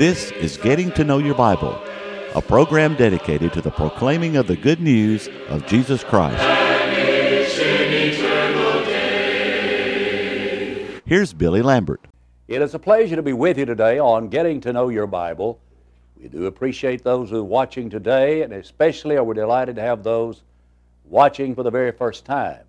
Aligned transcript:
This 0.00 0.30
is 0.30 0.56
Getting 0.56 0.90
to 0.92 1.04
Know 1.04 1.18
Your 1.18 1.34
Bible, 1.34 1.78
a 2.34 2.40
program 2.40 2.94
dedicated 2.94 3.52
to 3.52 3.60
the 3.60 3.70
proclaiming 3.70 4.38
of 4.38 4.46
the 4.46 4.56
good 4.56 4.80
news 4.80 5.28
of 5.50 5.66
Jesus 5.66 6.02
Christ. 6.02 6.42
Here's 11.04 11.34
Billy 11.34 11.60
Lambert. 11.60 12.00
It 12.48 12.62
is 12.62 12.72
a 12.72 12.78
pleasure 12.78 13.14
to 13.14 13.20
be 13.22 13.34
with 13.34 13.58
you 13.58 13.66
today 13.66 13.98
on 13.98 14.30
Getting 14.30 14.62
to 14.62 14.72
Know 14.72 14.88
Your 14.88 15.06
Bible. 15.06 15.60
We 16.16 16.28
do 16.28 16.46
appreciate 16.46 17.04
those 17.04 17.28
who 17.28 17.40
are 17.40 17.44
watching 17.44 17.90
today, 17.90 18.40
and 18.40 18.54
especially 18.54 19.18
are 19.18 19.24
we 19.24 19.34
delighted 19.34 19.76
to 19.76 19.82
have 19.82 20.02
those 20.02 20.44
watching 21.04 21.54
for 21.54 21.62
the 21.62 21.70
very 21.70 21.92
first 21.92 22.24
time. 22.24 22.62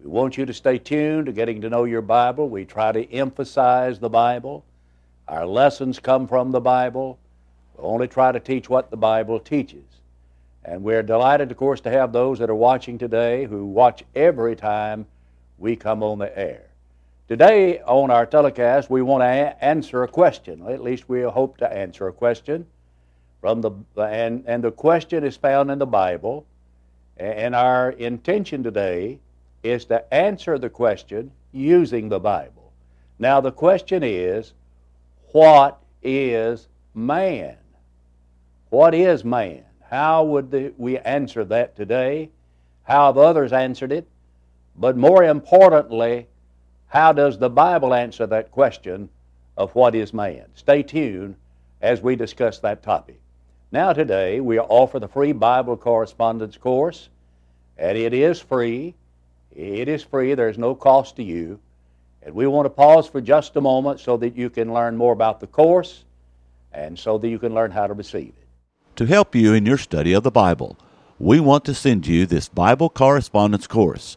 We 0.00 0.08
want 0.08 0.38
you 0.38 0.46
to 0.46 0.54
stay 0.54 0.78
tuned 0.78 1.26
to 1.26 1.32
Getting 1.32 1.60
to 1.60 1.68
Know 1.68 1.84
Your 1.84 2.00
Bible. 2.00 2.48
We 2.48 2.64
try 2.64 2.92
to 2.92 3.12
emphasize 3.12 3.98
the 3.98 4.08
Bible. 4.08 4.64
Our 5.28 5.46
lessons 5.46 5.98
come 5.98 6.28
from 6.28 6.52
the 6.52 6.60
Bible. 6.60 7.18
We 7.76 7.82
only 7.82 8.06
try 8.06 8.30
to 8.30 8.38
teach 8.38 8.68
what 8.68 8.90
the 8.90 8.96
Bible 8.96 9.40
teaches. 9.40 9.84
And 10.64 10.82
we're 10.82 11.02
delighted, 11.02 11.50
of 11.50 11.56
course, 11.56 11.80
to 11.82 11.90
have 11.90 12.12
those 12.12 12.38
that 12.38 12.50
are 12.50 12.54
watching 12.54 12.96
today 12.98 13.44
who 13.44 13.66
watch 13.66 14.04
every 14.14 14.54
time 14.54 15.06
we 15.58 15.74
come 15.74 16.02
on 16.02 16.18
the 16.18 16.36
air. 16.38 16.62
Today 17.28 17.80
on 17.80 18.10
our 18.10 18.24
telecast, 18.24 18.88
we 18.88 19.02
want 19.02 19.22
to 19.22 19.26
a- 19.26 19.64
answer 19.64 20.04
a 20.04 20.08
question. 20.08 20.62
At 20.68 20.82
least 20.82 21.08
we 21.08 21.22
hope 21.22 21.58
to 21.58 21.72
answer 21.72 22.06
a 22.06 22.12
question 22.12 22.66
from 23.40 23.60
the 23.60 23.72
and 23.96 24.44
and 24.46 24.62
the 24.62 24.70
question 24.70 25.24
is 25.24 25.36
found 25.36 25.70
in 25.70 25.78
the 25.78 25.86
Bible. 25.86 26.46
And 27.16 27.54
our 27.54 27.90
intention 27.90 28.62
today 28.62 29.18
is 29.62 29.86
to 29.86 30.14
answer 30.14 30.58
the 30.58 30.70
question 30.70 31.32
using 31.50 32.08
the 32.08 32.20
Bible. 32.20 32.72
Now 33.18 33.40
the 33.40 33.52
question 33.52 34.02
is, 34.04 34.52
what 35.36 35.82
is 36.02 36.66
man? 36.94 37.58
What 38.70 38.94
is 38.94 39.22
man? 39.22 39.64
How 39.82 40.24
would 40.24 40.50
the, 40.50 40.72
we 40.78 40.96
answer 40.96 41.44
that 41.44 41.76
today? 41.76 42.30
How 42.84 43.08
have 43.08 43.18
others 43.18 43.52
answered 43.52 43.92
it? 43.92 44.08
But 44.78 44.96
more 44.96 45.24
importantly, 45.24 46.26
how 46.86 47.12
does 47.12 47.36
the 47.36 47.50
Bible 47.50 47.92
answer 47.92 48.26
that 48.26 48.50
question 48.50 49.10
of 49.58 49.74
what 49.74 49.94
is 49.94 50.14
man? 50.14 50.46
Stay 50.54 50.82
tuned 50.82 51.36
as 51.82 52.00
we 52.00 52.16
discuss 52.16 52.58
that 52.60 52.82
topic. 52.82 53.20
Now, 53.70 53.92
today, 53.92 54.40
we 54.40 54.58
offer 54.58 54.98
the 54.98 55.06
free 55.06 55.32
Bible 55.32 55.76
correspondence 55.76 56.56
course, 56.56 57.10
and 57.76 57.98
it 57.98 58.14
is 58.14 58.40
free. 58.40 58.94
It 59.54 59.86
is 59.86 60.02
free, 60.02 60.32
there's 60.32 60.56
no 60.56 60.74
cost 60.74 61.16
to 61.16 61.22
you. 61.22 61.60
And 62.26 62.34
we 62.34 62.48
want 62.48 62.66
to 62.66 62.70
pause 62.70 63.06
for 63.06 63.20
just 63.20 63.54
a 63.54 63.60
moment 63.60 64.00
so 64.00 64.16
that 64.16 64.36
you 64.36 64.50
can 64.50 64.74
learn 64.74 64.96
more 64.96 65.12
about 65.12 65.38
the 65.38 65.46
course 65.46 66.04
and 66.72 66.98
so 66.98 67.18
that 67.18 67.28
you 67.28 67.38
can 67.38 67.54
learn 67.54 67.70
how 67.70 67.86
to 67.86 67.94
receive 67.94 68.34
it. 68.36 68.48
To 68.96 69.06
help 69.06 69.36
you 69.36 69.54
in 69.54 69.64
your 69.64 69.78
study 69.78 70.12
of 70.12 70.24
the 70.24 70.32
Bible, 70.32 70.76
we 71.20 71.38
want 71.38 71.64
to 71.66 71.74
send 71.74 72.04
you 72.08 72.26
this 72.26 72.48
Bible 72.48 72.90
correspondence 72.90 73.68
course. 73.68 74.16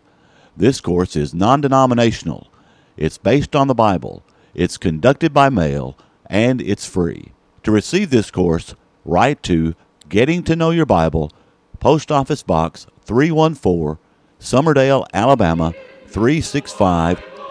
This 0.57 0.81
course 0.81 1.15
is 1.15 1.35
non 1.35 1.61
denominational, 1.61 2.51
it's 2.97 3.19
based 3.19 3.55
on 3.55 3.67
the 3.67 3.75
Bible, 3.75 4.23
it's 4.55 4.77
conducted 4.77 5.31
by 5.31 5.49
mail, 5.49 5.95
and 6.25 6.61
it's 6.61 6.87
free. 6.87 7.33
To 7.61 7.71
receive 7.71 8.09
this 8.09 8.31
course, 8.31 8.73
write 9.05 9.43
to 9.43 9.75
Getting 10.09 10.41
to 10.45 10.55
Know 10.55 10.71
Your 10.71 10.87
Bible, 10.87 11.31
Post 11.79 12.11
Office 12.11 12.41
Box 12.41 12.87
314, 13.05 13.99
Summerdale, 14.39 15.05
Alabama 15.13 15.75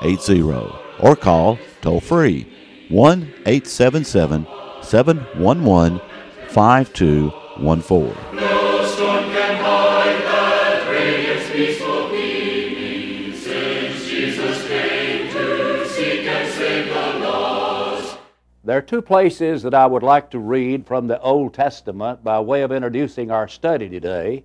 36580, 0.00 0.78
or 1.00 1.16
call 1.16 1.58
toll 1.80 2.00
free 2.00 2.46
1 2.88 3.22
877 3.47 4.47
711 4.82 6.00
5214. 6.48 8.36
No 8.36 8.84
storm 8.86 9.25
can 9.25 9.56
hide 9.62 10.22
that 10.22 10.91
radiance 10.91 11.50
peaceful 11.50 12.09
beaming, 12.09 13.34
since 13.36 14.06
Jesus 14.06 14.66
came 14.66 15.31
to 15.32 15.86
seek 15.88 16.20
and 16.26 16.53
save 16.53 16.88
the 16.88 17.19
lost. 17.26 18.19
There 18.65 18.78
are 18.78 18.82
two 18.82 19.03
places 19.03 19.62
that 19.62 19.75
I 19.75 19.86
would 19.86 20.03
like 20.03 20.30
to 20.30 20.38
read 20.38 20.86
from 20.86 21.06
the 21.06 21.20
Old 21.20 21.53
Testament 21.54 22.25
by 22.25 22.41
way 22.41 22.62
of 22.62 22.72
introducing 22.72 23.30
our 23.30 23.48
study 23.48 23.88
today. 23.88 24.44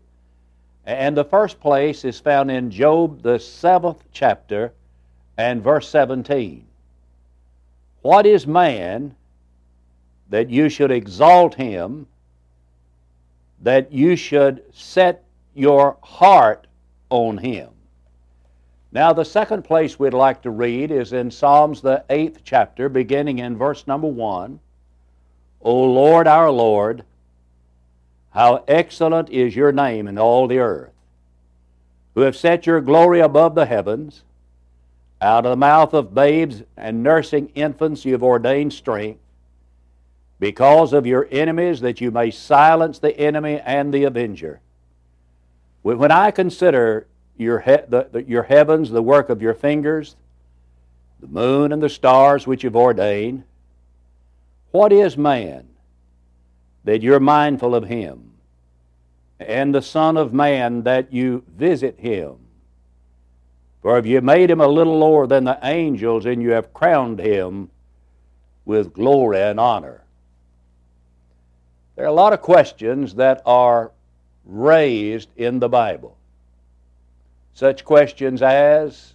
And 0.86 1.16
the 1.16 1.24
first 1.24 1.62
place 1.62 2.04
is 2.04 2.20
found 2.20 2.52
in 2.52 2.70
Job, 2.70 3.22
the 3.22 3.40
seventh 3.40 4.04
chapter, 4.12 4.74
and 5.38 5.62
verse 5.62 5.88
17. 5.90 6.66
What 8.02 8.26
is 8.26 8.46
man 8.46 9.16
that 10.30 10.50
you 10.50 10.70
should 10.70 10.92
exalt 10.92 11.56
him, 11.56 12.08
that 13.62 13.92
you 13.92 14.16
should 14.16 14.64
set 14.74 15.24
your 15.54 15.98
heart 16.02 16.68
on 17.10 17.38
him? 17.38 17.70
Now, 18.92 19.12
the 19.12 19.26
second 19.26 19.64
place 19.64 19.98
we'd 19.98 20.14
like 20.14 20.44
to 20.44 20.52
read 20.52 20.92
is 20.92 21.14
in 21.14 21.32
Psalms, 21.32 21.82
the 21.82 22.04
eighth 22.12 22.42
chapter, 22.44 22.90
beginning 22.90 23.40
in 23.40 23.58
verse 23.58 23.88
number 23.88 24.08
one. 24.08 24.60
O 25.62 25.84
Lord, 25.84 26.28
our 26.28 26.52
Lord, 26.52 27.04
how 28.32 28.64
excellent 28.68 29.30
is 29.30 29.56
your 29.56 29.72
name 29.72 30.08
in 30.08 30.20
all 30.20 30.48
the 30.48 30.60
earth, 30.60 30.92
who 32.14 32.22
have 32.22 32.36
set 32.36 32.68
your 32.68 32.82
glory 32.82 33.20
above 33.20 33.56
the 33.56 33.66
heavens. 33.66 34.22
Out 35.24 35.46
of 35.46 35.52
the 35.52 35.56
mouth 35.56 35.94
of 35.94 36.14
babes 36.14 36.64
and 36.76 37.02
nursing 37.02 37.48
infants 37.56 38.04
you 38.04 38.12
have 38.12 38.24
ordained 38.24 38.74
strength, 38.74 39.22
because 40.38 40.92
of 40.92 41.06
your 41.06 41.30
enemies, 41.32 41.80
that 41.80 42.02
you 42.02 42.12
may 42.12 42.30
silence 42.30 43.00
the 43.00 43.18
enemy 43.18 43.62
and 43.62 43.94
the 43.94 44.04
avenger. 44.04 44.60
When 45.82 45.98
when 45.98 46.12
I 46.12 46.32
consider 46.32 47.08
your, 47.38 47.62
he- 47.62 47.88
the, 47.88 48.10
the, 48.12 48.24
your 48.24 48.44
heavens, 48.44 48.90
the 48.90 49.02
work 49.02 49.30
of 49.30 49.42
your 49.42 49.54
fingers, 49.54 50.18
the 51.22 51.28
moon 51.28 51.72
and 51.72 51.82
the 51.82 51.88
stars 51.88 52.46
which 52.46 52.66
you've 52.66 52.76
ordained, 52.76 53.46
what 54.72 54.92
is 54.92 55.16
man 55.16 55.70
that 56.84 57.02
you're 57.02 57.22
mindful 57.22 57.76
of 57.76 57.86
him, 57.86 58.32
and 59.40 59.74
the 59.74 59.82
Son 59.82 60.18
of 60.18 60.34
Man 60.34 60.84
that 60.84 61.14
you 61.14 61.46
visit 61.56 61.98
him? 61.98 62.43
For 63.84 63.98
if 63.98 64.06
you 64.06 64.22
made 64.22 64.50
him 64.50 64.62
a 64.62 64.68
little 64.68 64.98
lower 64.98 65.28
than 65.28 65.44
the 65.44 65.60
angels, 65.62 66.26
and 66.26 66.42
you 66.42 66.52
have 66.52 66.74
crowned 66.74 67.20
him 67.20 67.70
with 68.64 68.94
glory 68.94 69.42
and 69.42 69.60
honor. 69.60 70.06
There 71.96 72.06
are 72.06 72.08
a 72.08 72.14
lot 72.14 72.32
of 72.32 72.42
questions 72.42 73.16
that 73.16 73.42
are 73.46 73.92
raised 74.46 75.30
in 75.36 75.60
the 75.60 75.68
Bible. 75.68 76.18
Such 77.54 77.84
questions 77.84 78.42
as, 78.42 79.14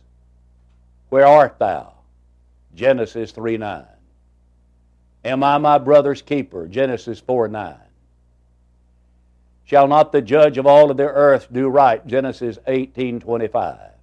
Where 1.08 1.26
art 1.26 1.58
thou? 1.58 1.94
Genesis 2.74 3.32
3 3.32 3.56
9. 3.56 3.84
Am 5.24 5.42
I 5.42 5.58
my 5.58 5.78
brother's 5.78 6.20
keeper? 6.20 6.68
Genesis 6.68 7.18
4 7.20 7.48
9. 7.48 7.74
Shall 9.64 9.88
not 9.88 10.12
the 10.12 10.22
judge 10.22 10.58
of 10.58 10.66
all 10.66 10.90
of 10.90 10.98
the 10.98 11.08
earth 11.08 11.48
do 11.52 11.68
right? 11.68 12.06
Genesis 12.06 12.58
eighteen 12.66 13.20
twenty 13.20 13.48
five. 13.48 13.97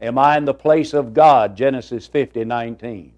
Am 0.00 0.18
I 0.18 0.36
in 0.38 0.44
the 0.44 0.54
place 0.54 0.94
of 0.94 1.12
God? 1.12 1.56
Genesis 1.56 2.06
fifty 2.06 2.44
nineteen. 2.44 3.12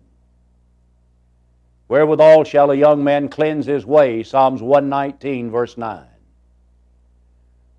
Wherewithal 1.88 2.44
shall 2.44 2.70
a 2.70 2.74
young 2.74 3.04
man 3.04 3.28
cleanse 3.28 3.66
his 3.66 3.84
way? 3.84 4.22
Psalms 4.22 4.62
119, 4.62 5.50
verse 5.50 5.76
9. 5.76 6.06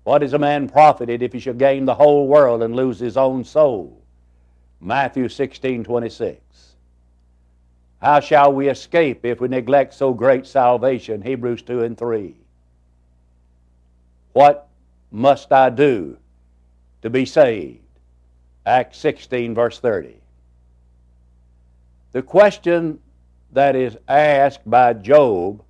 What 0.04 0.22
is 0.22 0.34
a 0.34 0.38
man 0.38 0.68
profited 0.68 1.20
if 1.20 1.32
he 1.32 1.40
shall 1.40 1.54
gain 1.54 1.84
the 1.84 1.96
whole 1.96 2.28
world 2.28 2.62
and 2.62 2.76
lose 2.76 3.00
his 3.00 3.16
own 3.16 3.42
soul? 3.42 4.00
Matthew 4.80 5.28
16, 5.28 5.82
26. 5.82 6.40
How 8.00 8.20
shall 8.20 8.52
we 8.52 8.68
escape 8.68 9.24
if 9.24 9.40
we 9.40 9.48
neglect 9.48 9.94
so 9.94 10.12
great 10.14 10.46
salvation? 10.46 11.22
Hebrews 11.22 11.62
2 11.62 11.82
and 11.82 11.98
3. 11.98 12.36
What 14.32 14.68
must 15.10 15.50
I 15.52 15.70
do 15.70 16.18
to 17.02 17.10
be 17.10 17.24
saved? 17.24 17.83
Acts 18.66 18.98
16, 18.98 19.54
verse 19.54 19.78
30. 19.78 20.16
The 22.12 22.22
question 22.22 23.00
that 23.52 23.76
is 23.76 23.96
asked 24.08 24.68
by 24.68 24.94
Job 24.94 25.62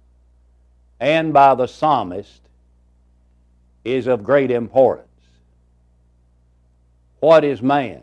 and 1.01 1.33
by 1.33 1.55
the 1.55 1.67
psalmist 1.67 2.41
is 3.85 4.07
of 4.07 4.23
great 4.23 4.51
importance. 4.51 5.09
What 7.21 7.45
is 7.45 7.61
man? 7.61 8.03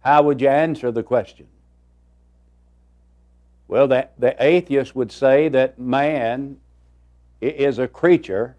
How 0.00 0.22
would 0.22 0.40
you 0.40 0.48
answer 0.48 0.90
the 0.90 1.02
question? 1.02 1.46
Well, 3.68 3.88
the, 3.88 4.08
the 4.18 4.36
atheist 4.38 4.94
would 4.94 5.12
say 5.12 5.48
that 5.48 5.78
man 5.78 6.58
is 7.40 7.78
a 7.78 7.88
creature 7.88 8.56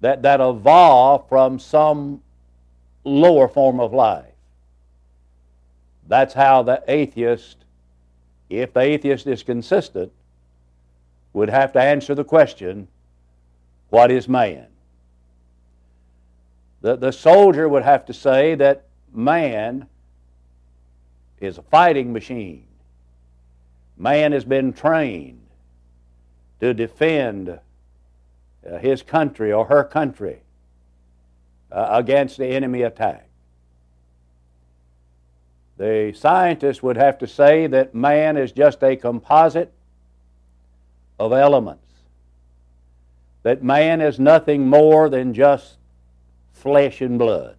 that, 0.00 0.22
that 0.22 0.40
evolved 0.40 1.28
from 1.28 1.58
some 1.58 2.22
lower 3.04 3.48
form 3.48 3.80
of 3.80 3.92
life. 3.92 4.26
That's 6.08 6.34
how 6.34 6.62
the 6.62 6.82
atheist 6.88 7.62
if 8.52 8.72
the 8.74 8.80
atheist 8.80 9.26
is 9.26 9.42
consistent, 9.42 10.12
would 11.32 11.48
have 11.48 11.72
to 11.72 11.80
answer 11.80 12.14
the 12.14 12.24
question 12.24 12.88
what 13.88 14.10
is 14.10 14.28
man? 14.28 14.66
The, 16.82 16.96
the 16.96 17.12
soldier 17.12 17.68
would 17.68 17.82
have 17.82 18.06
to 18.06 18.14
say 18.14 18.54
that 18.56 18.84
man 19.12 19.86
is 21.40 21.58
a 21.58 21.62
fighting 21.62 22.12
machine. 22.12 22.66
Man 23.96 24.32
has 24.32 24.44
been 24.44 24.72
trained 24.72 25.46
to 26.60 26.74
defend 26.74 27.48
uh, 27.48 28.78
his 28.78 29.02
country 29.02 29.52
or 29.52 29.66
her 29.66 29.84
country 29.84 30.41
uh, 31.72 31.88
against 31.90 32.36
the 32.36 32.46
enemy 32.46 32.82
attack. 32.82 33.26
The 35.78 36.12
scientists 36.16 36.82
would 36.82 36.96
have 36.96 37.18
to 37.18 37.26
say 37.26 37.66
that 37.66 37.94
man 37.94 38.36
is 38.36 38.52
just 38.52 38.82
a 38.82 38.94
composite 38.94 39.72
of 41.18 41.32
elements, 41.32 41.88
that 43.42 43.62
man 43.62 44.00
is 44.00 44.20
nothing 44.20 44.68
more 44.68 45.08
than 45.08 45.34
just 45.34 45.78
flesh 46.52 47.00
and 47.00 47.18
blood. 47.18 47.56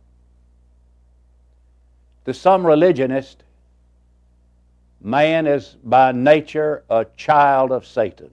To 2.26 2.34
some 2.34 2.66
religionists, 2.66 3.44
man 5.02 5.48
is 5.48 5.76
by 5.84 6.14
nature 6.14 6.84
a 6.90 7.06
child 7.18 7.72
of 7.72 7.86
Satan. 7.86 8.30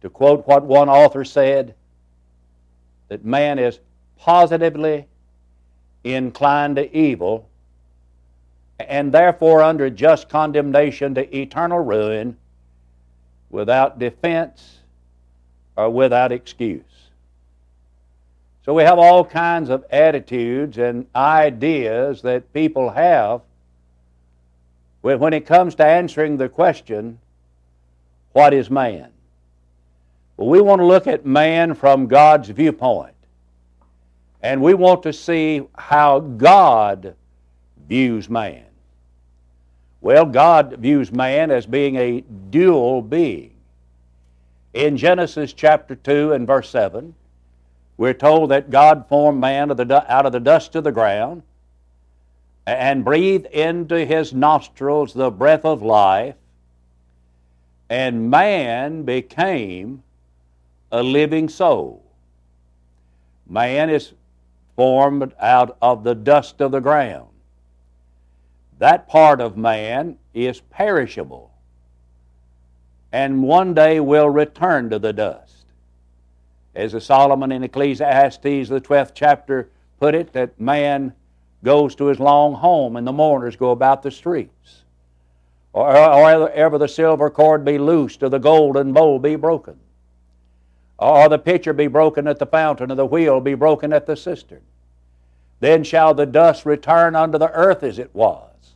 To 0.00 0.10
quote 0.10 0.46
what 0.48 0.64
one 0.64 0.88
author 0.88 1.24
said, 1.24 1.76
that 3.08 3.24
man 3.24 3.60
is 3.60 3.78
positively 4.22 5.04
inclined 6.04 6.76
to 6.76 6.96
evil 6.96 7.48
and 8.78 9.12
therefore 9.12 9.62
under 9.62 9.90
just 9.90 10.28
condemnation 10.28 11.12
to 11.16 11.36
eternal 11.36 11.80
ruin 11.80 12.36
without 13.50 13.98
defense 13.98 14.78
or 15.76 15.90
without 15.90 16.30
excuse. 16.30 16.82
So 18.64 18.72
we 18.72 18.84
have 18.84 18.98
all 18.98 19.24
kinds 19.24 19.70
of 19.70 19.84
attitudes 19.90 20.78
and 20.78 21.04
ideas 21.16 22.22
that 22.22 22.52
people 22.52 22.90
have 22.90 23.40
when 25.00 25.32
it 25.32 25.46
comes 25.46 25.74
to 25.74 25.84
answering 25.84 26.36
the 26.36 26.48
question, 26.48 27.18
what 28.30 28.54
is 28.54 28.70
man? 28.70 29.10
Well, 30.36 30.48
we 30.48 30.60
want 30.60 30.78
to 30.78 30.86
look 30.86 31.08
at 31.08 31.26
man 31.26 31.74
from 31.74 32.06
God's 32.06 32.50
viewpoint. 32.50 33.11
And 34.42 34.60
we 34.60 34.74
want 34.74 35.04
to 35.04 35.12
see 35.12 35.62
how 35.78 36.20
God 36.20 37.14
views 37.88 38.28
man. 38.28 38.64
Well, 40.00 40.26
God 40.26 40.78
views 40.78 41.12
man 41.12 41.52
as 41.52 41.64
being 41.64 41.94
a 41.96 42.22
dual 42.50 43.02
being. 43.02 43.54
In 44.74 44.96
Genesis 44.96 45.52
chapter 45.52 45.94
2 45.94 46.32
and 46.32 46.46
verse 46.46 46.70
7, 46.70 47.14
we're 47.98 48.14
told 48.14 48.50
that 48.50 48.70
God 48.70 49.06
formed 49.08 49.40
man 49.40 49.70
out 49.70 50.26
of 50.26 50.32
the 50.32 50.40
dust 50.40 50.74
of 50.74 50.82
the 50.82 50.90
ground 50.90 51.42
and 52.66 53.04
breathed 53.04 53.46
into 53.46 54.04
his 54.04 54.32
nostrils 54.32 55.12
the 55.12 55.30
breath 55.30 55.64
of 55.64 55.82
life, 55.82 56.34
and 57.90 58.30
man 58.30 59.02
became 59.02 60.02
a 60.90 61.02
living 61.02 61.48
soul. 61.48 62.02
Man 63.46 63.90
is 63.90 64.12
formed 64.76 65.32
out 65.40 65.76
of 65.82 66.04
the 66.04 66.14
dust 66.14 66.60
of 66.60 66.72
the 66.72 66.80
ground. 66.80 67.28
That 68.78 69.08
part 69.08 69.40
of 69.40 69.56
man 69.56 70.18
is 70.34 70.60
perishable 70.60 71.52
and 73.12 73.42
one 73.42 73.74
day 73.74 74.00
will 74.00 74.30
return 74.30 74.88
to 74.90 74.98
the 74.98 75.12
dust. 75.12 75.66
As 76.74 77.04
Solomon 77.04 77.52
in 77.52 77.62
Ecclesiastes, 77.62 78.68
the 78.68 78.80
12th 78.80 79.12
chapter, 79.14 79.68
put 80.00 80.14
it, 80.14 80.32
that 80.32 80.58
man 80.58 81.12
goes 81.62 81.94
to 81.96 82.06
his 82.06 82.18
long 82.18 82.54
home 82.54 82.96
and 82.96 83.06
the 83.06 83.12
mourners 83.12 83.54
go 83.54 83.70
about 83.70 84.02
the 84.02 84.10
streets. 84.10 84.82
Or, 85.74 85.94
or 85.94 86.50
ever 86.50 86.78
the 86.78 86.88
silver 86.88 87.30
cord 87.30 87.64
be 87.64 87.78
loosed 87.78 88.22
or 88.22 88.30
the 88.30 88.38
golden 88.38 88.92
bowl 88.92 89.18
be 89.18 89.36
broken. 89.36 89.78
Or 91.02 91.28
the 91.28 91.38
pitcher 91.38 91.72
be 91.72 91.88
broken 91.88 92.28
at 92.28 92.38
the 92.38 92.46
fountain 92.46 92.92
or 92.92 92.94
the 92.94 93.04
wheel 93.04 93.40
be 93.40 93.54
broken 93.54 93.92
at 93.92 94.06
the 94.06 94.14
cistern. 94.14 94.60
Then 95.58 95.82
shall 95.82 96.14
the 96.14 96.26
dust 96.26 96.64
return 96.64 97.16
unto 97.16 97.38
the 97.38 97.50
earth 97.50 97.82
as 97.82 97.98
it 97.98 98.14
was, 98.14 98.74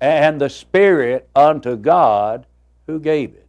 and 0.00 0.40
the 0.40 0.48
Spirit 0.48 1.28
unto 1.36 1.76
God 1.76 2.46
who 2.86 2.98
gave 2.98 3.34
it. 3.34 3.46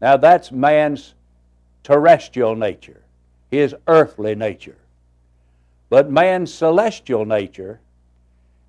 Now 0.00 0.16
that's 0.16 0.50
man's 0.50 1.14
terrestrial 1.82 2.56
nature, 2.56 3.02
his 3.50 3.74
earthly 3.86 4.34
nature. 4.34 4.78
But 5.90 6.10
man's 6.10 6.52
celestial 6.52 7.26
nature 7.26 7.80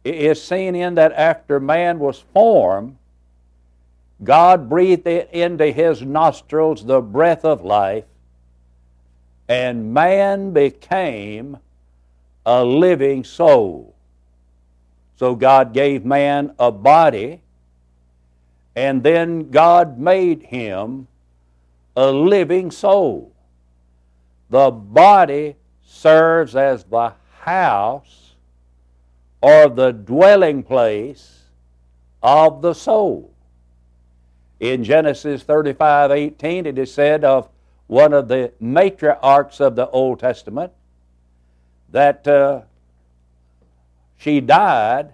is 0.04 0.44
seen 0.44 0.76
in 0.76 0.96
that 0.96 1.14
after 1.14 1.62
man 1.62 2.00
was 2.00 2.20
formed, 2.34 2.98
God 4.24 4.70
breathed 4.70 5.08
into 5.08 5.72
his 5.72 6.02
nostrils 6.02 6.86
the 6.86 7.02
breath 7.02 7.44
of 7.44 7.64
life, 7.64 8.06
and 9.48 9.94
man 9.94 10.52
became 10.54 11.58
a 12.46 12.64
living 12.64 13.24
soul. 13.24 13.96
So 15.18 15.36
God 15.36 15.74
gave 15.74 16.06
man 16.06 16.54
a 16.60 16.72
body, 16.72 17.42
and 18.76 19.04
then 19.04 19.50
God 19.50 20.00
made 20.00 20.44
him 20.44 21.08
a 21.96 22.12
living 22.12 22.72
soul. 22.72 23.32
The 24.50 24.72
body 24.72 25.56
serves 25.86 26.56
as 26.56 26.84
the 26.84 27.14
house 27.40 28.36
or 29.42 29.68
the 29.70 29.92
dwelling 29.92 30.62
place 30.62 31.44
of 32.22 32.62
the 32.62 32.74
soul. 32.74 33.31
In 34.62 34.84
Genesis 34.84 35.42
35 35.42 36.12
18, 36.12 36.68
it 36.68 36.78
is 36.78 36.94
said 36.94 37.26
of 37.26 37.50
one 37.88 38.14
of 38.14 38.28
the 38.28 38.54
matriarchs 38.62 39.60
of 39.60 39.76
the 39.76 39.90
Old 39.90 40.20
Testament 40.20 40.72
that 41.90 42.28
uh, 42.28 42.62
she 44.18 44.40
died 44.40 45.14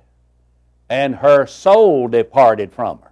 and 0.90 1.16
her 1.16 1.48
soul 1.48 2.10
departed 2.10 2.74
from 2.74 3.00
her. 3.00 3.12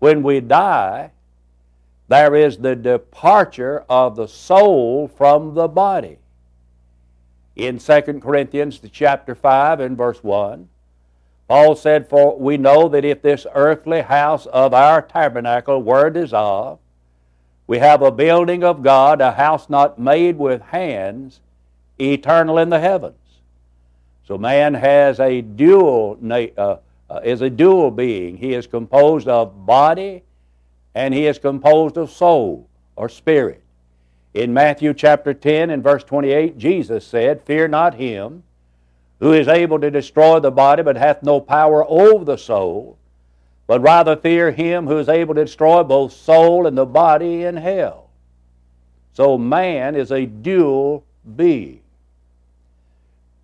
When 0.00 0.24
we 0.24 0.40
die, 0.40 1.12
there 2.08 2.34
is 2.34 2.58
the 2.58 2.74
departure 2.74 3.84
of 3.88 4.16
the 4.16 4.26
soul 4.26 5.06
from 5.06 5.54
the 5.54 5.68
body. 5.68 6.18
In 7.54 7.78
2 7.78 8.20
Corinthians 8.20 8.80
the 8.80 8.88
chapter 8.88 9.36
5 9.36 9.78
and 9.78 9.96
verse 9.96 10.24
1, 10.24 10.68
Paul 11.54 11.76
said, 11.76 12.08
For 12.08 12.36
we 12.36 12.56
know 12.56 12.88
that 12.88 13.04
if 13.04 13.22
this 13.22 13.46
earthly 13.54 14.00
house 14.00 14.46
of 14.46 14.74
our 14.74 15.00
tabernacle 15.00 15.80
were 15.80 16.10
dissolved, 16.10 16.82
we 17.68 17.78
have 17.78 18.02
a 18.02 18.10
building 18.10 18.64
of 18.64 18.82
God, 18.82 19.20
a 19.20 19.30
house 19.30 19.70
not 19.70 19.96
made 19.96 20.36
with 20.36 20.60
hands, 20.60 21.38
eternal 21.96 22.58
in 22.58 22.70
the 22.70 22.80
heavens. 22.80 23.14
So 24.26 24.36
man 24.36 24.74
has 24.74 25.20
a 25.20 25.42
dual 25.42 26.18
uh, 26.28 26.78
uh, 27.08 27.20
is 27.22 27.40
a 27.40 27.50
dual 27.50 27.92
being. 27.92 28.36
He 28.36 28.52
is 28.52 28.66
composed 28.66 29.28
of 29.28 29.64
body 29.64 30.24
and 30.92 31.14
he 31.14 31.28
is 31.28 31.38
composed 31.38 31.96
of 31.96 32.10
soul 32.10 32.68
or 32.96 33.08
spirit. 33.08 33.62
In 34.34 34.52
Matthew 34.52 34.92
chapter 34.92 35.32
10 35.32 35.70
and 35.70 35.84
verse 35.84 36.02
28, 36.02 36.58
Jesus 36.58 37.06
said, 37.06 37.42
Fear 37.42 37.68
not 37.68 37.94
him 37.94 38.42
who 39.24 39.32
is 39.32 39.48
able 39.48 39.80
to 39.80 39.90
destroy 39.90 40.38
the 40.38 40.50
body 40.50 40.82
but 40.82 40.96
hath 40.96 41.22
no 41.22 41.40
power 41.40 41.82
over 41.88 42.26
the 42.26 42.36
soul, 42.36 42.98
but 43.66 43.80
rather 43.80 44.14
fear 44.14 44.50
him 44.50 44.86
who 44.86 44.98
is 44.98 45.08
able 45.08 45.34
to 45.34 45.46
destroy 45.46 45.82
both 45.82 46.12
soul 46.12 46.66
and 46.66 46.76
the 46.76 46.84
body 46.84 47.44
in 47.44 47.56
hell. 47.56 48.10
So 49.14 49.38
man 49.38 49.96
is 49.96 50.12
a 50.12 50.26
dual 50.26 51.06
being. 51.36 51.80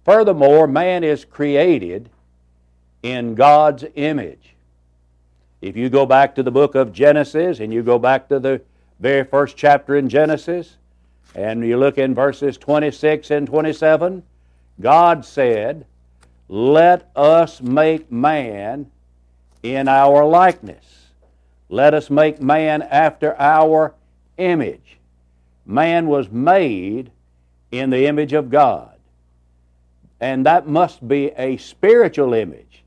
Furthermore, 0.04 0.66
man 0.66 1.02
is 1.02 1.24
created 1.24 2.10
in 3.02 3.34
God's 3.34 3.86
image. 3.94 4.54
If 5.62 5.78
you 5.78 5.88
go 5.88 6.04
back 6.04 6.34
to 6.34 6.42
the 6.42 6.50
book 6.50 6.74
of 6.74 6.92
Genesis 6.92 7.58
and 7.58 7.72
you 7.72 7.82
go 7.82 7.98
back 7.98 8.28
to 8.28 8.38
the 8.38 8.60
very 8.98 9.24
first 9.24 9.56
chapter 9.56 9.96
in 9.96 10.10
Genesis 10.10 10.76
and 11.34 11.66
you 11.66 11.78
look 11.78 11.96
in 11.96 12.14
verses 12.14 12.58
26 12.58 13.30
and 13.30 13.46
27, 13.46 14.24
God 14.80 15.24
said, 15.24 15.86
Let 16.48 17.10
us 17.16 17.62
make 17.62 18.10
man 18.12 18.90
in 19.62 19.88
our 19.88 20.24
likeness. 20.24 21.08
Let 21.68 21.94
us 21.94 22.10
make 22.10 22.42
man 22.42 22.82
after 22.82 23.38
our 23.40 23.94
image. 24.38 24.98
Man 25.66 26.08
was 26.08 26.30
made 26.30 27.12
in 27.72 27.90
the 27.90 28.06
image 28.06 28.32
of 28.32 28.50
God. 28.50 28.96
And 30.20 30.46
that 30.46 30.66
must 30.68 31.06
be 31.08 31.28
a 31.36 31.56
spiritual 31.58 32.34
image 32.34 32.82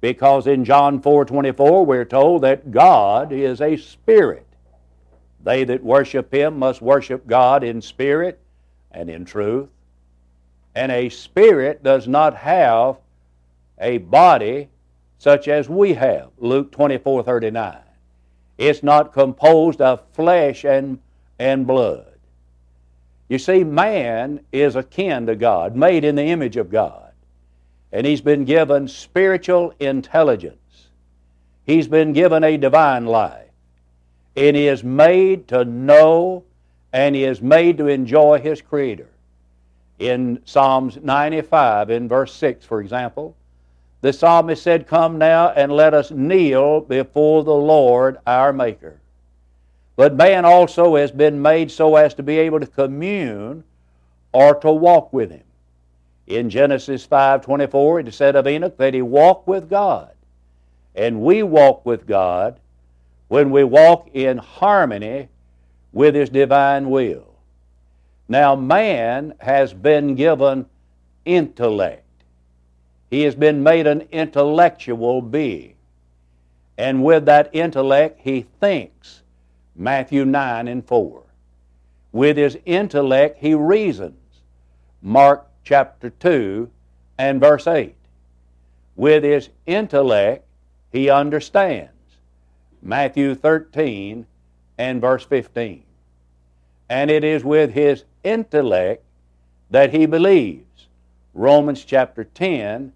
Because 0.00 0.46
in 0.46 0.64
John 0.64 1.00
4:24 1.00 1.84
we're 1.86 2.04
told 2.04 2.42
that 2.42 2.70
God 2.70 3.32
is 3.32 3.60
a 3.60 3.76
spirit. 3.76 4.46
They 5.42 5.64
that 5.64 5.84
worship 5.84 6.32
him 6.34 6.58
must 6.58 6.82
worship 6.82 7.26
God 7.26 7.64
in 7.64 7.80
spirit 7.82 8.40
and 8.92 9.10
in 9.10 9.24
truth. 9.24 9.70
And 10.76 10.92
a 10.92 11.08
spirit 11.08 11.82
does 11.82 12.06
not 12.06 12.36
have 12.36 12.98
a 13.78 13.96
body 13.96 14.68
such 15.16 15.48
as 15.48 15.70
we 15.70 15.94
have. 15.94 16.28
Luke 16.36 16.70
24:39. 16.70 17.78
It's 18.58 18.82
not 18.82 19.14
composed 19.14 19.80
of 19.80 20.02
flesh 20.12 20.64
and, 20.64 20.98
and 21.38 21.66
blood. 21.66 22.18
You 23.28 23.38
see, 23.38 23.64
man 23.64 24.40
is 24.52 24.76
akin 24.76 25.26
to 25.26 25.34
God, 25.34 25.74
made 25.74 26.04
in 26.04 26.14
the 26.14 26.24
image 26.26 26.58
of 26.58 26.70
God. 26.70 27.12
And 27.90 28.06
he's 28.06 28.20
been 28.20 28.44
given 28.44 28.86
spiritual 28.86 29.72
intelligence. 29.80 30.88
He's 31.64 31.88
been 31.88 32.12
given 32.12 32.44
a 32.44 32.58
divine 32.58 33.06
life. 33.06 33.50
And 34.36 34.54
he 34.54 34.68
is 34.68 34.84
made 34.84 35.48
to 35.48 35.64
know 35.64 36.44
and 36.92 37.14
he 37.14 37.24
is 37.24 37.40
made 37.40 37.78
to 37.78 37.86
enjoy 37.86 38.40
his 38.40 38.60
Creator. 38.60 39.08
In 39.98 40.40
Psalms 40.44 40.98
95, 41.02 41.90
in 41.90 42.08
verse 42.08 42.34
6, 42.34 42.66
for 42.66 42.80
example, 42.80 43.36
the 44.02 44.12
psalmist 44.12 44.62
said, 44.62 44.86
Come 44.86 45.18
now 45.18 45.50
and 45.50 45.72
let 45.72 45.94
us 45.94 46.10
kneel 46.10 46.82
before 46.82 47.44
the 47.44 47.54
Lord 47.54 48.18
our 48.26 48.52
Maker. 48.52 49.00
But 49.96 50.14
man 50.14 50.44
also 50.44 50.96
has 50.96 51.10
been 51.10 51.40
made 51.40 51.70
so 51.70 51.96
as 51.96 52.12
to 52.14 52.22
be 52.22 52.38
able 52.38 52.60
to 52.60 52.66
commune 52.66 53.64
or 54.32 54.54
to 54.56 54.70
walk 54.70 55.12
with 55.12 55.30
him. 55.30 55.42
In 56.26 56.50
Genesis 56.50 57.06
5:24 57.06 58.00
it 58.00 58.08
is 58.08 58.16
said 58.16 58.36
of 58.36 58.46
Enoch 58.46 58.76
that 58.76 58.94
he 58.94 59.00
walked 59.00 59.48
with 59.48 59.70
God. 59.70 60.10
And 60.94 61.22
we 61.22 61.42
walk 61.42 61.86
with 61.86 62.06
God 62.06 62.58
when 63.28 63.50
we 63.50 63.64
walk 63.64 64.08
in 64.12 64.38
harmony 64.38 65.28
with 65.92 66.14
his 66.14 66.28
divine 66.28 66.90
will. 66.90 67.35
Now 68.28 68.56
man 68.56 69.34
has 69.40 69.72
been 69.72 70.14
given 70.14 70.66
intellect. 71.24 72.02
He 73.10 73.22
has 73.22 73.34
been 73.34 73.62
made 73.62 73.86
an 73.86 74.02
intellectual 74.10 75.22
being. 75.22 75.74
And 76.76 77.04
with 77.04 77.24
that 77.26 77.50
intellect 77.52 78.20
he 78.22 78.46
thinks 78.60 79.22
Matthew 79.76 80.24
9 80.24 80.68
and 80.68 80.86
4. 80.86 81.22
With 82.12 82.38
his 82.38 82.58
intellect, 82.64 83.38
he 83.40 83.54
reasons. 83.54 84.16
Mark 85.02 85.46
chapter 85.64 86.08
2 86.08 86.70
and 87.18 87.40
verse 87.40 87.66
8. 87.66 87.94
With 88.96 89.22
his 89.22 89.50
intellect, 89.66 90.44
he 90.90 91.10
understands. 91.10 91.90
Matthew 92.80 93.34
13 93.34 94.26
and 94.78 95.00
verse 95.00 95.24
15. 95.24 95.82
And 96.88 97.10
it 97.10 97.24
is 97.24 97.44
with 97.44 97.72
his 97.72 98.04
intellect 98.22 99.02
that 99.70 99.92
he 99.92 100.06
believes. 100.06 100.86
Romans 101.34 101.84
chapter 101.84 102.24
10 102.24 102.92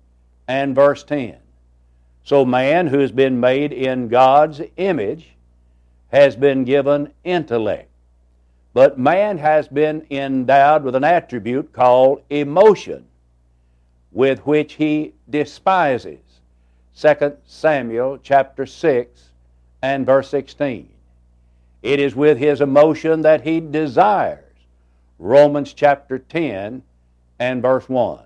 and 0.48 0.74
verse 0.74 1.04
10. 1.04 1.36
So, 2.24 2.44
man 2.44 2.86
who 2.86 2.98
has 2.98 3.12
been 3.12 3.40
made 3.40 3.72
in 3.72 4.08
God's 4.08 4.60
image 4.76 5.30
has 6.12 6.36
been 6.36 6.64
given 6.64 7.12
intellect. 7.24 7.88
But 8.72 8.98
man 8.98 9.38
has 9.38 9.66
been 9.68 10.06
endowed 10.10 10.84
with 10.84 10.94
an 10.94 11.04
attribute 11.04 11.72
called 11.72 12.22
emotion, 12.30 13.04
with 14.12 14.46
which 14.46 14.74
he 14.74 15.14
despises. 15.28 16.20
2 16.96 17.36
Samuel 17.46 18.18
chapter 18.22 18.66
6 18.66 19.30
and 19.82 20.06
verse 20.06 20.28
16. 20.28 20.88
It 21.82 21.98
is 21.98 22.14
with 22.14 22.38
his 22.38 22.60
emotion 22.60 23.22
that 23.22 23.42
he 23.42 23.60
desires. 23.60 24.44
Romans 25.18 25.72
chapter 25.72 26.18
10 26.18 26.82
and 27.38 27.62
verse 27.62 27.88
1. 27.88 28.20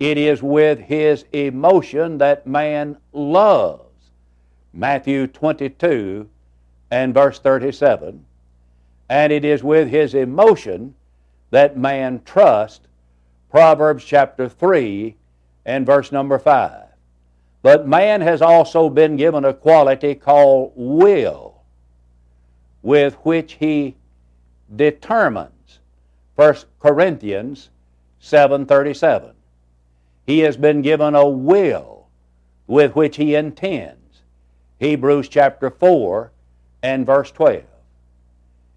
It 0.00 0.18
is 0.18 0.42
with 0.42 0.80
his 0.80 1.24
emotion 1.32 2.18
that 2.18 2.46
man 2.46 2.96
loves. 3.12 3.82
Matthew 4.72 5.26
22 5.26 6.28
and 6.90 7.14
verse 7.14 7.38
37. 7.38 8.24
And 9.08 9.32
it 9.32 9.44
is 9.44 9.62
with 9.62 9.88
his 9.88 10.14
emotion 10.14 10.94
that 11.50 11.76
man 11.76 12.22
trusts. 12.24 12.86
Proverbs 13.50 14.04
chapter 14.04 14.48
3 14.48 15.14
and 15.64 15.86
verse 15.86 16.10
number 16.10 16.38
5. 16.38 16.82
But 17.62 17.86
man 17.88 18.20
has 18.20 18.42
also 18.42 18.90
been 18.90 19.16
given 19.16 19.44
a 19.44 19.54
quality 19.54 20.14
called 20.14 20.72
will, 20.74 21.53
with 22.84 23.14
which 23.24 23.54
he 23.54 23.96
determines. 24.76 25.80
1 26.36 26.54
Corinthians 26.78 27.70
7:37. 28.20 29.32
He 30.24 30.38
has 30.40 30.56
been 30.56 30.82
given 30.82 31.16
a 31.16 31.26
will 31.26 32.06
with 32.68 32.94
which 32.94 33.16
he 33.16 33.34
intends. 33.34 34.22
Hebrews 34.78 35.28
chapter 35.28 35.70
4 35.70 36.30
and 36.82 37.06
verse 37.06 37.32
12. 37.32 37.64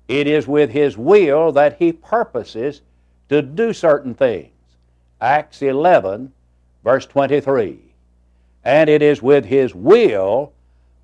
It 0.08 0.28
is 0.28 0.48
with 0.48 0.72
His 0.72 0.98
will 0.98 1.52
that 1.52 1.78
He 1.78 1.92
purposes 1.92 2.82
to 3.30 3.42
do 3.42 3.74
certain 3.74 4.14
things. 4.14 4.52
Acts 5.20 5.62
11, 5.62 6.32
verse 6.84 7.06
23. 7.06 7.80
And 8.64 8.90
it 8.90 9.02
is 9.02 9.22
with 9.22 9.46
His 9.46 9.76
will 9.76 10.54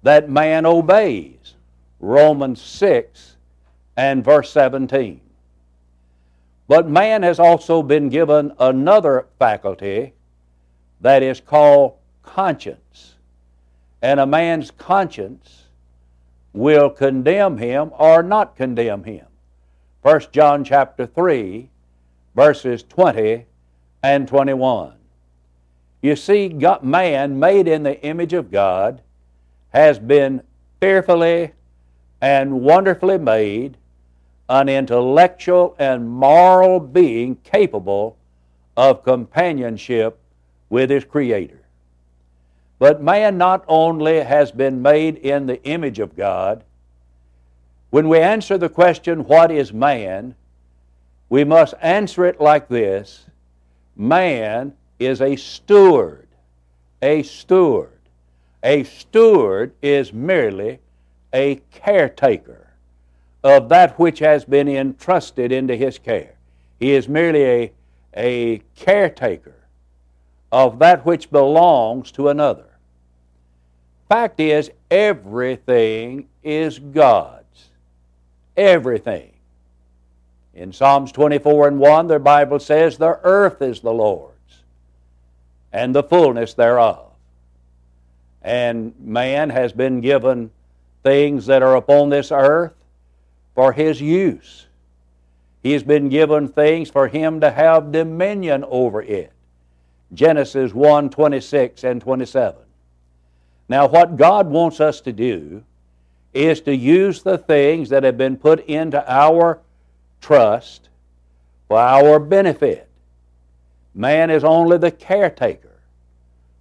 that 0.04 0.30
man 0.30 0.66
obeys. 0.66 1.56
Romans 2.04 2.62
6 2.62 3.38
and 3.96 4.26
verse 4.26 4.52
17. 4.52 5.22
But 6.68 6.90
man 6.90 7.24
has 7.24 7.40
also 7.40 7.82
been 7.82 8.10
given 8.10 8.52
another 8.60 9.28
faculty 9.40 10.14
that 11.00 11.24
is 11.24 11.40
called 11.40 11.94
conscience. 12.22 13.16
And 14.02 14.20
a 14.20 14.26
man's 14.26 14.70
conscience 14.70 15.68
will 16.52 16.90
condemn 16.90 17.58
him 17.58 17.92
or 17.98 18.22
not 18.22 18.58
condemn 18.58 19.06
him. 19.06 19.26
1 20.02 20.24
John 20.34 20.66
chapter 20.66 21.06
3, 21.06 21.70
verses 22.36 22.84
20 22.84 23.46
and 24.04 24.28
21. 24.28 24.94
You 26.02 26.18
see, 26.18 26.50
God, 26.50 26.84
man 26.84 27.40
made 27.40 27.70
in 27.70 27.84
the 27.84 28.02
image 28.02 28.34
of 28.34 28.52
God 28.52 29.02
has 29.70 30.00
been 30.00 30.44
fearfully 30.82 31.54
and 32.24 32.62
wonderfully 32.62 33.18
made 33.18 33.76
an 34.48 34.70
intellectual 34.70 35.76
and 35.78 36.10
moral 36.10 36.80
being 36.80 37.36
capable 37.44 38.16
of 38.78 39.04
companionship 39.04 40.18
with 40.70 40.90
his 40.90 41.04
Creator. 41.04 41.60
But 42.80 43.04
man 43.04 43.38
not 43.38 43.66
only 43.68 44.22
has 44.22 44.54
been 44.54 44.82
made 44.82 45.18
in 45.18 45.48
the 45.48 45.62
image 45.66 46.00
of 46.00 46.16
God, 46.16 46.64
when 47.90 48.08
we 48.08 48.20
answer 48.20 48.58
the 48.58 48.70
question, 48.70 49.26
What 49.26 49.52
is 49.52 49.74
man? 49.74 50.36
we 51.28 51.44
must 51.44 51.74
answer 51.82 52.24
it 52.24 52.40
like 52.40 52.70
this 52.70 53.26
Man 53.98 54.74
is 54.98 55.20
a 55.20 55.36
steward. 55.36 56.30
A 57.02 57.24
steward. 57.24 58.00
A 58.64 58.86
steward 58.86 59.74
is 59.82 60.14
merely 60.14 60.80
a 61.34 61.62
caretaker 61.72 62.68
of 63.44 63.70
that 63.70 64.00
which 64.00 64.20
has 64.20 64.46
been 64.46 64.68
entrusted 64.68 65.52
into 65.52 65.76
his 65.76 65.98
care. 65.98 66.36
He 66.80 66.92
is 66.92 67.10
merely 67.10 67.44
a, 67.44 67.72
a 68.16 68.58
caretaker 68.76 69.56
of 70.52 70.80
that 70.80 71.06
which 71.06 71.32
belongs 71.32 72.12
to 72.12 72.30
another. 72.30 72.66
Fact 74.08 74.40
is, 74.40 74.70
everything 74.92 76.28
is 76.44 76.78
God's. 76.78 77.70
Everything. 78.56 79.32
In 80.54 80.72
Psalms 80.72 81.12
24 81.12 81.70
and 81.70 81.80
1, 81.80 82.08
the 82.08 82.20
Bible 82.20 82.60
says, 82.60 82.98
The 82.98 83.20
earth 83.24 83.62
is 83.62 83.80
the 83.80 83.94
Lord's, 83.94 84.62
and 85.72 85.96
the 85.96 86.04
fullness 86.04 86.54
thereof. 86.54 87.12
And 88.44 88.94
man 89.00 89.50
has 89.50 89.74
been 89.74 90.02
given 90.02 90.52
things 91.04 91.46
that 91.46 91.62
are 91.62 91.76
upon 91.76 92.10
this 92.10 92.32
earth 92.32 92.74
for 93.54 93.74
his 93.74 94.02
use. 94.02 94.68
He 95.62 95.72
has 95.74 95.84
been 95.84 96.10
given 96.10 96.48
things 96.48 96.90
for 96.90 97.08
him 97.08 97.40
to 97.42 97.52
have 97.52 97.92
dominion 97.92 98.66
over 98.68 99.02
it. 99.02 99.32
Genesis 100.14 100.74
1 100.74 101.10
26 101.10 101.84
and 101.84 102.02
27. 102.02 102.62
Now, 103.70 103.88
what 103.88 104.18
God 104.18 104.48
wants 104.48 104.80
us 104.80 105.02
to 105.02 105.14
do 105.14 105.64
is 106.34 106.62
to 106.62 106.76
use 106.76 107.24
the 107.24 107.38
things 107.38 107.90
that 107.90 108.04
have 108.04 108.18
been 108.18 108.38
put 108.38 108.66
into 108.66 109.04
our 109.12 109.60
trust 110.20 110.90
for 111.68 111.78
our 111.78 112.20
benefit. 112.20 112.90
Man 113.96 114.30
is 114.30 114.44
only 114.44 114.78
the 114.78 114.92
caretaker 114.92 115.80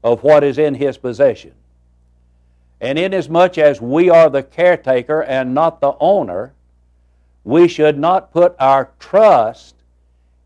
of 0.04 0.22
what 0.22 0.44
is 0.44 0.58
in 0.58 0.74
his 0.74 0.98
possession. 0.98 1.54
And 2.82 2.98
inasmuch 2.98 3.58
as 3.58 3.80
we 3.80 4.10
are 4.10 4.28
the 4.28 4.42
caretaker 4.42 5.22
and 5.22 5.54
not 5.54 5.80
the 5.80 5.94
owner, 6.00 6.52
we 7.44 7.68
should 7.68 7.96
not 7.96 8.32
put 8.32 8.56
our 8.58 8.90
trust 8.98 9.76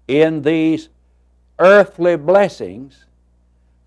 in 0.06 0.42
these 0.42 0.90
earthly 1.58 2.14
blessings, 2.16 3.06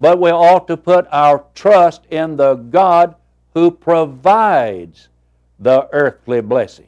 but 0.01 0.19
we 0.19 0.31
ought 0.31 0.67
to 0.67 0.77
put 0.77 1.05
our 1.11 1.45
trust 1.53 2.07
in 2.09 2.37
the 2.37 2.55
God 2.55 3.13
who 3.53 3.69
provides 3.69 5.09
the 5.59 5.87
earthly 5.91 6.41
blessings. 6.41 6.87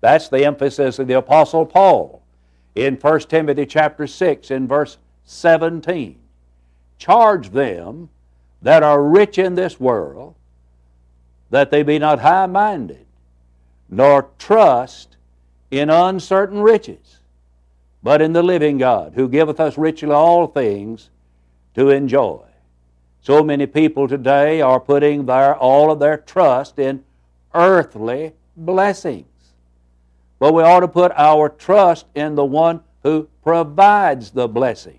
That's 0.00 0.28
the 0.28 0.44
emphasis 0.44 0.98
of 0.98 1.06
the 1.06 1.18
Apostle 1.18 1.66
Paul 1.66 2.20
in 2.74 2.96
1 2.96 3.20
Timothy 3.20 3.64
chapter 3.64 4.08
6 4.08 4.50
in 4.50 4.66
verse 4.66 4.98
17. 5.24 6.18
Charge 6.98 7.50
them 7.50 8.08
that 8.60 8.82
are 8.82 9.04
rich 9.04 9.38
in 9.38 9.54
this 9.54 9.78
world 9.78 10.34
that 11.50 11.70
they 11.70 11.82
be 11.82 11.98
not 11.98 12.20
high 12.20 12.46
minded, 12.46 13.06
nor 13.88 14.28
trust 14.38 15.16
in 15.70 15.90
uncertain 15.90 16.60
riches, 16.60 17.18
but 18.02 18.22
in 18.22 18.32
the 18.32 18.42
living 18.42 18.78
God, 18.78 19.12
who 19.14 19.28
giveth 19.28 19.60
us 19.60 19.78
richly 19.78 20.10
all 20.10 20.46
things 20.46 21.10
to 21.74 21.90
enjoy. 21.90 22.40
So 23.20 23.42
many 23.42 23.66
people 23.66 24.08
today 24.08 24.60
are 24.60 24.80
putting 24.80 25.26
their, 25.26 25.54
all 25.56 25.90
of 25.90 25.98
their 25.98 26.16
trust 26.16 26.78
in 26.78 27.04
earthly 27.54 28.32
blessings. 28.56 29.26
But 30.38 30.54
we 30.54 30.62
ought 30.62 30.80
to 30.80 30.88
put 30.88 31.12
our 31.16 31.48
trust 31.48 32.06
in 32.14 32.36
the 32.36 32.44
one 32.44 32.80
who 33.02 33.28
provides 33.42 34.30
the 34.30 34.48
blessings. 34.48 34.96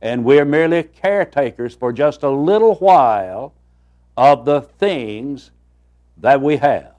And 0.00 0.24
we're 0.24 0.44
merely 0.44 0.84
caretakers 0.84 1.74
for 1.74 1.92
just 1.92 2.22
a 2.22 2.30
little 2.30 2.76
while 2.76 3.54
of 4.16 4.44
the 4.44 4.60
things 4.60 5.50
that 6.18 6.40
we 6.40 6.56
have. 6.56 6.92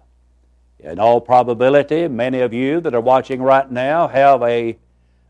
In 0.79 1.00
all 1.00 1.19
probability, 1.19 2.07
many 2.07 2.41
of 2.41 2.53
you 2.53 2.79
that 2.81 2.93
are 2.93 3.01
watching 3.01 3.41
right 3.41 3.69
now 3.69 4.07
have 4.07 4.43
a, 4.43 4.77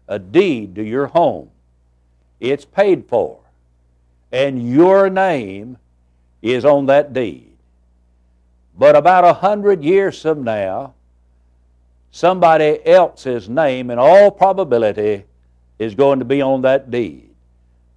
a 0.08 0.20
deed 0.20 0.76
to 0.76 0.84
your 0.84 1.08
home. 1.08 1.50
It's 2.40 2.66
paid 2.66 3.06
for, 3.08 3.40
and 4.32 4.70
your 4.70 5.10
name 5.10 5.78
is 6.42 6.66
on 6.66 6.86
that 6.88 7.14
deed. 7.14 7.56
But 8.78 8.96
about 8.96 9.24
a 9.24 9.34
hundred 9.34 9.84
years 9.84 10.22
from 10.22 10.44
now, 10.44 10.94
somebody 12.12 12.86
else's 12.86 13.50
name, 13.50 13.90
in 13.90 13.98
all 13.98 14.30
probability, 14.30 15.24
is 15.80 15.96
going 15.96 16.20
to 16.20 16.26
be 16.26 16.42
on 16.42 16.62
that 16.64 16.92
deed 16.92 17.27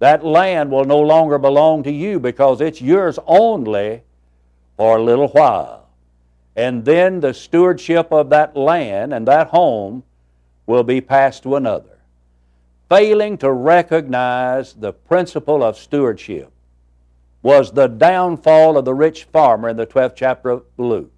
that 0.01 0.25
land 0.25 0.71
will 0.71 0.83
no 0.83 0.99
longer 0.99 1.37
belong 1.37 1.83
to 1.83 1.91
you 1.91 2.19
because 2.19 2.59
it's 2.59 2.81
yours 2.81 3.19
only 3.27 4.01
for 4.75 4.97
a 4.97 5.03
little 5.03 5.27
while. 5.27 5.89
And 6.55 6.83
then 6.83 7.19
the 7.19 7.35
stewardship 7.35 8.11
of 8.11 8.31
that 8.31 8.57
land 8.57 9.13
and 9.13 9.27
that 9.27 9.49
home 9.49 10.01
will 10.65 10.81
be 10.81 11.01
passed 11.01 11.43
to 11.43 11.55
another. 11.55 11.99
Failing 12.89 13.37
to 13.37 13.51
recognize 13.51 14.73
the 14.73 14.91
principle 14.91 15.63
of 15.63 15.77
stewardship 15.77 16.51
was 17.43 17.71
the 17.71 17.87
downfall 17.87 18.79
of 18.79 18.85
the 18.85 18.95
rich 18.95 19.25
farmer 19.25 19.69
in 19.69 19.77
the 19.77 19.85
12th 19.85 20.15
chapter 20.15 20.49
of 20.49 20.63
Luke. 20.77 21.11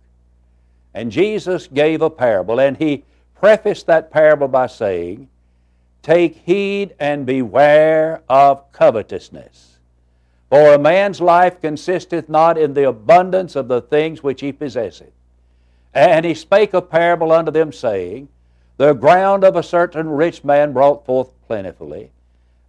And 0.93 1.09
Jesus 1.09 1.67
gave 1.67 2.01
a 2.01 2.09
parable, 2.09 2.59
and 2.59 2.75
he 2.75 3.05
prefaced 3.39 3.85
that 3.87 4.11
parable 4.11 4.49
by 4.49 4.67
saying, 4.67 5.29
Take 6.03 6.35
heed 6.35 6.93
and 6.99 7.25
beware 7.25 8.21
of 8.27 8.69
covetousness. 8.73 9.79
For 10.49 10.73
a 10.73 10.77
man's 10.77 11.21
life 11.21 11.61
consisteth 11.61 12.27
not 12.27 12.57
in 12.57 12.73
the 12.73 12.87
abundance 12.87 13.55
of 13.55 13.69
the 13.69 13.81
things 13.81 14.21
which 14.21 14.41
he 14.41 14.51
possesseth. 14.51 15.13
And 15.93 16.25
he 16.25 16.33
spake 16.33 16.73
a 16.73 16.81
parable 16.81 17.31
unto 17.31 17.51
them, 17.51 17.71
saying, 17.71 18.27
The 18.77 18.93
ground 18.93 19.45
of 19.45 19.55
a 19.55 19.63
certain 19.63 20.09
rich 20.09 20.43
man 20.43 20.73
brought 20.73 21.05
forth 21.05 21.31
plentifully. 21.47 22.11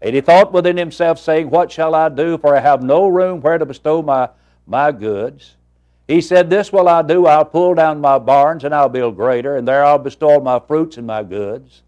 And 0.00 0.14
he 0.14 0.20
thought 0.20 0.52
within 0.52 0.76
himself, 0.76 1.18
saying, 1.18 1.50
What 1.50 1.72
shall 1.72 1.94
I 1.94 2.10
do? 2.10 2.38
For 2.38 2.56
I 2.56 2.60
have 2.60 2.82
no 2.82 3.08
room 3.08 3.40
where 3.40 3.58
to 3.58 3.66
bestow 3.66 4.00
my, 4.00 4.28
my 4.66 4.92
goods. 4.92 5.56
He 6.06 6.20
said, 6.20 6.50
This 6.50 6.72
will 6.72 6.88
I 6.88 7.02
do. 7.02 7.26
I'll 7.26 7.44
pull 7.44 7.74
down 7.74 8.00
my 8.00 8.18
barns, 8.18 8.62
and 8.62 8.74
I'll 8.74 8.88
build 8.88 9.16
greater, 9.16 9.56
and 9.56 9.66
there 9.66 9.84
I'll 9.84 9.98
bestow 9.98 10.38
my 10.38 10.60
fruits 10.60 10.98
and 10.98 11.06
my 11.06 11.24
goods. 11.24 11.82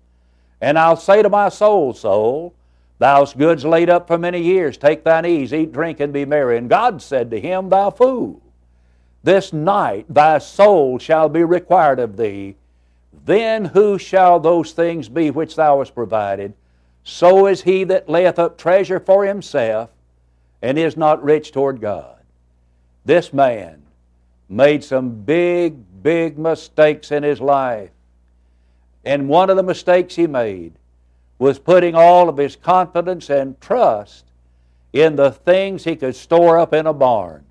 And 0.60 0.78
I'll 0.78 0.96
say 0.96 1.22
to 1.22 1.28
my 1.28 1.48
soul, 1.48 1.92
Soul, 1.92 2.54
thou's 2.98 3.34
goods 3.34 3.64
laid 3.64 3.90
up 3.90 4.06
for 4.06 4.18
many 4.18 4.42
years. 4.42 4.76
Take 4.76 5.04
thine 5.04 5.26
ease, 5.26 5.52
eat, 5.52 5.72
drink, 5.72 6.00
and 6.00 6.12
be 6.12 6.24
merry. 6.24 6.56
And 6.56 6.68
God 6.68 7.02
said 7.02 7.30
to 7.30 7.40
him, 7.40 7.68
Thou 7.68 7.90
fool, 7.90 8.42
this 9.22 9.52
night 9.52 10.06
thy 10.08 10.38
soul 10.38 10.98
shall 10.98 11.28
be 11.28 11.44
required 11.44 11.98
of 11.98 12.16
thee. 12.16 12.56
Then 13.24 13.66
who 13.66 13.98
shall 13.98 14.38
those 14.38 14.72
things 14.72 15.08
be 15.08 15.30
which 15.30 15.56
thou 15.56 15.78
hast 15.78 15.94
provided? 15.94 16.54
So 17.02 17.46
is 17.46 17.62
he 17.62 17.84
that 17.84 18.08
layeth 18.08 18.38
up 18.38 18.56
treasure 18.56 19.00
for 19.00 19.24
himself 19.24 19.90
and 20.62 20.78
is 20.78 20.96
not 20.96 21.22
rich 21.22 21.52
toward 21.52 21.80
God. 21.80 22.16
This 23.04 23.32
man 23.32 23.82
made 24.48 24.82
some 24.82 25.10
big, 25.10 26.02
big 26.02 26.38
mistakes 26.38 27.12
in 27.12 27.22
his 27.22 27.40
life. 27.40 27.90
And 29.06 29.28
one 29.28 29.50
of 29.50 29.56
the 29.56 29.62
mistakes 29.62 30.16
he 30.16 30.26
made 30.26 30.72
was 31.38 31.60
putting 31.60 31.94
all 31.94 32.28
of 32.28 32.38
his 32.38 32.56
confidence 32.56 33.30
and 33.30 33.58
trust 33.60 34.24
in 34.92 35.14
the 35.14 35.30
things 35.30 35.84
he 35.84 35.94
could 35.94 36.16
store 36.16 36.58
up 36.58 36.74
in 36.74 36.88
a 36.88 36.92
barn, 36.92 37.44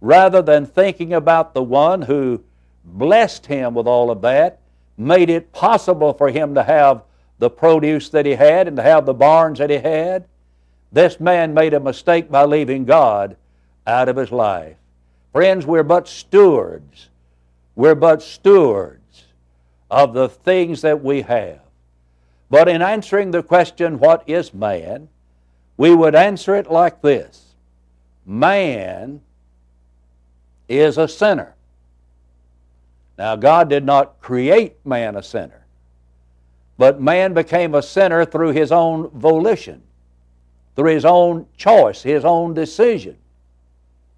rather 0.00 0.40
than 0.40 0.64
thinking 0.64 1.12
about 1.12 1.52
the 1.52 1.62
one 1.62 2.00
who 2.02 2.42
blessed 2.84 3.44
him 3.44 3.74
with 3.74 3.86
all 3.86 4.10
of 4.10 4.22
that, 4.22 4.60
made 4.96 5.28
it 5.28 5.52
possible 5.52 6.14
for 6.14 6.30
him 6.30 6.54
to 6.54 6.62
have 6.62 7.02
the 7.38 7.50
produce 7.50 8.08
that 8.08 8.24
he 8.24 8.32
had 8.32 8.66
and 8.66 8.78
to 8.78 8.82
have 8.82 9.04
the 9.04 9.12
barns 9.12 9.58
that 9.58 9.68
he 9.68 9.76
had. 9.76 10.24
This 10.90 11.20
man 11.20 11.52
made 11.52 11.74
a 11.74 11.80
mistake 11.80 12.30
by 12.30 12.44
leaving 12.46 12.86
God 12.86 13.36
out 13.86 14.08
of 14.08 14.16
his 14.16 14.32
life. 14.32 14.76
Friends, 15.34 15.66
we're 15.66 15.82
but 15.82 16.08
stewards. 16.08 17.10
We're 17.76 17.94
but 17.94 18.22
stewards 18.22 18.97
of 19.90 20.12
the 20.14 20.28
things 20.28 20.82
that 20.82 21.02
we 21.02 21.22
have. 21.22 21.60
But 22.50 22.68
in 22.68 22.82
answering 22.82 23.30
the 23.30 23.42
question, 23.42 23.98
what 23.98 24.22
is 24.26 24.54
man? 24.54 25.08
We 25.76 25.94
would 25.94 26.14
answer 26.14 26.54
it 26.56 26.70
like 26.70 27.02
this 27.02 27.54
Man 28.26 29.22
is 30.68 30.98
a 30.98 31.08
sinner. 31.08 31.54
Now, 33.16 33.36
God 33.36 33.68
did 33.68 33.84
not 33.84 34.20
create 34.20 34.76
man 34.84 35.16
a 35.16 35.22
sinner, 35.22 35.64
but 36.76 37.00
man 37.00 37.34
became 37.34 37.74
a 37.74 37.82
sinner 37.82 38.24
through 38.24 38.52
his 38.52 38.70
own 38.70 39.08
volition, 39.10 39.82
through 40.76 40.94
his 40.94 41.04
own 41.04 41.46
choice, 41.56 42.02
his 42.02 42.24
own 42.24 42.54
decision. 42.54 43.16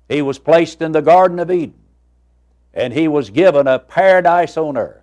He 0.09 0.23
was 0.23 0.39
placed 0.39 0.83
in 0.83 0.93
the 0.93 1.01
Garden 1.01 1.39
of 1.39 1.51
Eden, 1.51 1.79
and 2.75 2.93
he 2.93 3.09
was 3.09 3.31
given 3.31 3.67
a 3.67 3.79
paradise 3.79 4.57
on 4.57 4.77
earth. 4.77 5.00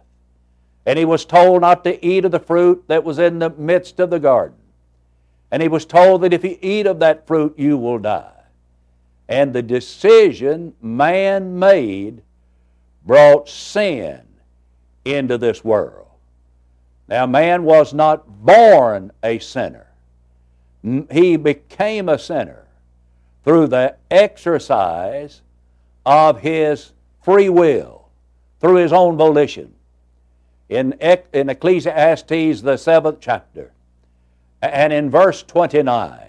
And 0.87 0.97
he 0.97 1.03
was 1.03 1.25
told 1.25 1.61
not 1.61 1.83
to 1.83 2.03
eat 2.03 2.23
of 2.23 2.31
the 2.31 2.39
fruit 2.39 2.85
that 2.87 3.03
was 3.03 3.19
in 3.19 3.39
the 3.39 3.49
midst 3.49 3.99
of 3.99 4.09
the 4.09 4.21
garden. 4.21 4.55
And 5.51 5.61
he 5.61 5.67
was 5.67 5.85
told 5.85 6.21
that 6.21 6.31
if 6.31 6.45
you 6.45 6.57
eat 6.61 6.87
of 6.87 6.99
that 6.99 7.27
fruit, 7.27 7.59
you 7.59 7.77
will 7.77 7.99
die. 7.99 8.31
And 9.27 9.51
the 9.51 9.61
decision 9.61 10.73
man 10.81 11.59
made 11.59 12.21
brought 13.05 13.49
sin 13.49 14.21
into 15.03 15.37
this 15.37 15.61
world. 15.61 16.07
Now, 17.09 17.25
man 17.25 17.63
was 17.63 17.93
not 17.93 18.45
born 18.45 19.11
a 19.21 19.39
sinner, 19.39 19.87
he 21.11 21.35
became 21.35 22.07
a 22.07 22.17
sinner 22.17 22.65
through 23.43 23.67
the 23.67 23.97
exercise 24.09 25.41
of 26.05 26.39
his 26.39 26.93
free 27.23 27.49
will, 27.49 28.07
through 28.61 28.75
his 28.75 28.93
own 28.93 29.17
volition 29.17 29.73
in, 30.69 30.93
in 31.33 31.49
Ecclesiastes, 31.49 32.61
the 32.61 32.77
seventh 32.77 33.19
chapter, 33.21 33.71
and 34.61 34.91
in 34.91 35.09
verse 35.09 35.43
29. 35.43 36.27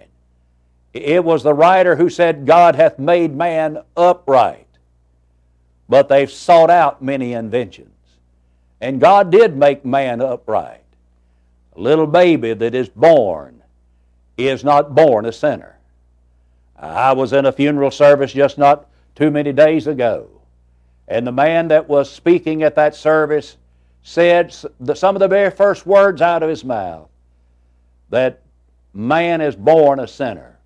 It 0.95 1.25
was 1.25 1.43
the 1.43 1.55
writer 1.55 1.97
who 1.97 2.09
said, 2.09 2.47
God 2.47 2.75
hath 2.75 2.99
made 2.99 3.35
man 3.35 3.83
upright, 3.97 4.67
but 5.89 6.09
they've 6.09 6.31
sought 6.31 6.71
out 6.71 7.03
many 7.03 7.33
inventions. 7.33 7.91
And 8.81 9.01
God 9.01 9.31
did 9.31 9.57
make 9.57 9.85
man 9.85 10.21
upright. 10.21 10.85
A 11.77 11.81
little 11.81 12.07
baby 12.07 12.55
that 12.55 12.75
is 12.75 12.89
born 12.89 13.63
is 14.37 14.65
not 14.65 14.95
born 14.95 15.27
a 15.27 15.33
sinner. 15.33 15.79
I 16.77 17.13
was 17.13 17.33
in 17.33 17.45
a 17.45 17.53
funeral 17.53 17.91
service 17.91 18.33
just 18.33 18.57
not 18.57 18.87
too 19.17 19.31
many 19.31 19.53
days 19.53 19.89
ago, 19.89 20.29
and 21.09 21.27
the 21.27 21.33
man 21.33 21.69
that 21.69 21.89
was 21.89 22.11
speaking 22.11 22.63
at 22.63 22.77
that 22.77 22.95
service 22.95 23.57
said 24.03 24.55
some 24.95 25.17
of 25.17 25.21
the 25.21 25.29
very 25.29 25.51
first 25.51 25.87
words 25.87 26.23
out 26.23 26.43
of 26.43 26.49
his 26.49 26.65
mouth 26.65 27.09
that 28.11 28.43
man 28.95 29.41
is 29.41 29.55
born 29.57 30.01
a 30.01 30.07
sinner. 30.07 30.59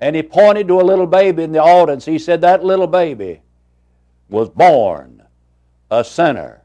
and 0.00 0.14
he 0.14 0.22
pointed 0.22 0.68
to 0.68 0.80
a 0.80 0.82
little 0.82 1.06
baby 1.06 1.42
in 1.42 1.52
the 1.52 1.62
audience. 1.62 2.04
He 2.04 2.18
said, 2.18 2.40
That 2.40 2.64
little 2.64 2.86
baby 2.86 3.42
was 4.28 4.48
born 4.48 5.22
a 5.90 6.04
sinner. 6.04 6.62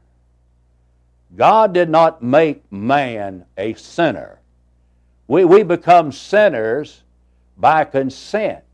God 1.36 1.72
did 1.72 1.88
not 1.90 2.22
make 2.22 2.70
man 2.70 3.44
a 3.56 3.74
sinner. 3.74 4.38
We, 5.26 5.44
we 5.44 5.62
become 5.64 6.12
sinners 6.12 7.02
by 7.56 7.84
consent, 7.84 8.64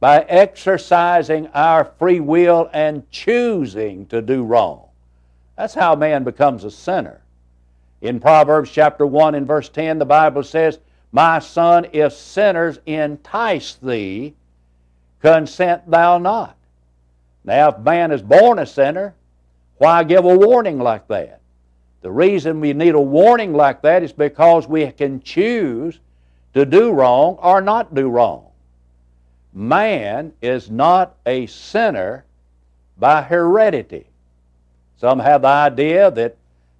by 0.00 0.20
exercising 0.28 1.46
our 1.48 1.84
free 1.98 2.20
will 2.20 2.68
and 2.72 3.10
choosing 3.10 4.06
to 4.06 4.20
do 4.20 4.42
wrong. 4.42 4.85
That's 5.56 5.74
how 5.74 5.96
man 5.96 6.24
becomes 6.24 6.64
a 6.64 6.70
sinner. 6.70 7.22
In 8.02 8.20
Proverbs 8.20 8.70
chapter 8.70 9.06
1 9.06 9.34
and 9.34 9.46
verse 9.46 9.68
10, 9.68 9.98
the 9.98 10.04
Bible 10.04 10.42
says, 10.42 10.78
My 11.12 11.38
son, 11.38 11.86
if 11.92 12.12
sinners 12.12 12.78
entice 12.84 13.74
thee, 13.74 14.34
consent 15.20 15.90
thou 15.90 16.18
not. 16.18 16.56
Now, 17.44 17.70
if 17.70 17.78
man 17.78 18.12
is 18.12 18.22
born 18.22 18.58
a 18.58 18.66
sinner, 18.66 19.14
why 19.78 20.04
give 20.04 20.24
a 20.24 20.36
warning 20.36 20.78
like 20.78 21.08
that? 21.08 21.40
The 22.02 22.10
reason 22.10 22.60
we 22.60 22.72
need 22.72 22.94
a 22.94 23.00
warning 23.00 23.52
like 23.54 23.82
that 23.82 24.02
is 24.02 24.12
because 24.12 24.68
we 24.68 24.90
can 24.92 25.20
choose 25.22 25.98
to 26.54 26.64
do 26.64 26.92
wrong 26.92 27.36
or 27.40 27.60
not 27.60 27.94
do 27.94 28.08
wrong. 28.08 28.46
Man 29.52 30.32
is 30.42 30.70
not 30.70 31.16
a 31.24 31.46
sinner 31.46 32.24
by 32.98 33.22
heredity. 33.22 34.06
Some 34.96 35.18
have 35.18 35.42
the 35.42 35.48
idea 35.48 36.10
that, 36.10 36.36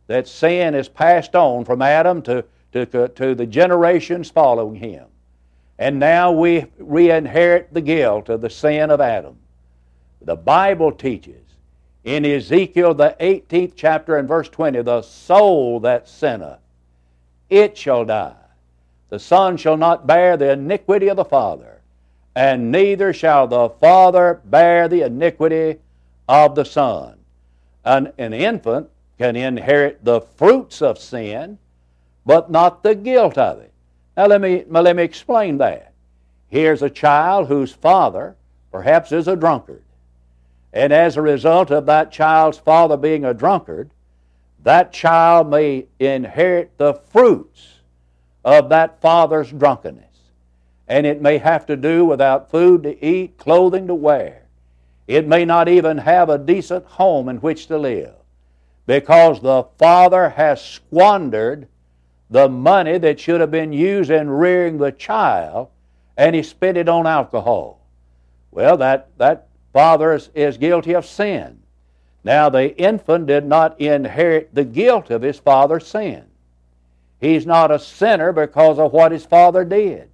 that 0.06 0.28
sin 0.28 0.74
is 0.74 0.88
passed 0.88 1.34
on 1.34 1.64
from 1.64 1.82
Adam 1.82 2.22
to, 2.22 2.44
to, 2.72 3.08
to 3.08 3.34
the 3.34 3.46
generations 3.46 4.30
following 4.30 4.76
him. 4.76 5.06
And 5.78 5.98
now 5.98 6.32
we, 6.32 6.66
we 6.78 7.10
inherit 7.10 7.72
the 7.72 7.82
guilt 7.82 8.28
of 8.28 8.40
the 8.40 8.50
sin 8.50 8.90
of 8.90 9.00
Adam. 9.00 9.36
The 10.22 10.36
Bible 10.36 10.92
teaches 10.92 11.42
in 12.04 12.24
Ezekiel, 12.24 12.94
the 12.94 13.16
18th 13.20 13.72
chapter 13.74 14.16
and 14.16 14.28
verse 14.28 14.48
20, 14.48 14.80
the 14.82 15.02
soul 15.02 15.80
that 15.80 16.08
sinneth, 16.08 16.60
it 17.50 17.76
shall 17.76 18.04
die. 18.04 18.34
The 19.08 19.18
son 19.18 19.56
shall 19.56 19.76
not 19.76 20.06
bear 20.06 20.36
the 20.36 20.52
iniquity 20.52 21.08
of 21.08 21.16
the 21.16 21.24
father, 21.24 21.80
and 22.34 22.70
neither 22.70 23.12
shall 23.12 23.46
the 23.46 23.68
father 23.68 24.40
bear 24.44 24.88
the 24.88 25.02
iniquity 25.02 25.78
of 26.28 26.54
the 26.54 26.64
son. 26.64 27.18
An, 27.86 28.12
an 28.18 28.34
infant 28.34 28.90
can 29.16 29.36
inherit 29.36 30.04
the 30.04 30.20
fruits 30.20 30.82
of 30.82 30.98
sin, 30.98 31.58
but 32.26 32.50
not 32.50 32.82
the 32.82 32.96
guilt 32.96 33.38
of 33.38 33.60
it. 33.60 33.72
Now, 34.16 34.26
let 34.26 34.40
me, 34.40 34.64
let 34.68 34.96
me 34.96 35.04
explain 35.04 35.58
that. 35.58 35.92
Here's 36.48 36.82
a 36.82 36.90
child 36.90 37.48
whose 37.48 37.72
father 37.72 38.36
perhaps 38.72 39.12
is 39.12 39.28
a 39.28 39.36
drunkard. 39.36 39.84
And 40.72 40.92
as 40.92 41.16
a 41.16 41.22
result 41.22 41.70
of 41.70 41.86
that 41.86 42.12
child's 42.12 42.58
father 42.58 42.96
being 42.96 43.24
a 43.24 43.32
drunkard, 43.32 43.90
that 44.64 44.92
child 44.92 45.48
may 45.48 45.86
inherit 46.00 46.76
the 46.76 46.94
fruits 46.94 47.76
of 48.44 48.68
that 48.70 49.00
father's 49.00 49.50
drunkenness. 49.50 50.04
And 50.88 51.06
it 51.06 51.22
may 51.22 51.38
have 51.38 51.66
to 51.66 51.76
do 51.76 52.04
without 52.04 52.50
food 52.50 52.82
to 52.82 53.04
eat, 53.04 53.38
clothing 53.38 53.86
to 53.86 53.94
wear. 53.94 54.45
It 55.06 55.28
may 55.28 55.44
not 55.44 55.68
even 55.68 55.98
have 55.98 56.28
a 56.28 56.38
decent 56.38 56.84
home 56.86 57.28
in 57.28 57.36
which 57.38 57.66
to 57.68 57.78
live 57.78 58.14
because 58.86 59.40
the 59.40 59.64
father 59.78 60.30
has 60.30 60.62
squandered 60.62 61.68
the 62.30 62.48
money 62.48 62.98
that 62.98 63.20
should 63.20 63.40
have 63.40 63.50
been 63.50 63.72
used 63.72 64.10
in 64.10 64.30
rearing 64.30 64.78
the 64.78 64.92
child 64.92 65.68
and 66.16 66.34
he 66.34 66.42
spent 66.42 66.76
it 66.76 66.88
on 66.88 67.06
alcohol. 67.06 67.86
Well, 68.50 68.76
that, 68.78 69.10
that 69.18 69.48
father 69.72 70.18
is 70.34 70.56
guilty 70.56 70.94
of 70.94 71.04
sin. 71.04 71.60
Now, 72.24 72.48
the 72.48 72.76
infant 72.76 73.26
did 73.26 73.44
not 73.46 73.80
inherit 73.80 74.54
the 74.54 74.64
guilt 74.64 75.10
of 75.10 75.22
his 75.22 75.38
father's 75.38 75.86
sin. 75.86 76.24
He's 77.20 77.46
not 77.46 77.70
a 77.70 77.78
sinner 77.78 78.32
because 78.32 78.78
of 78.78 78.92
what 78.92 79.12
his 79.12 79.24
father 79.24 79.64
did, 79.64 80.10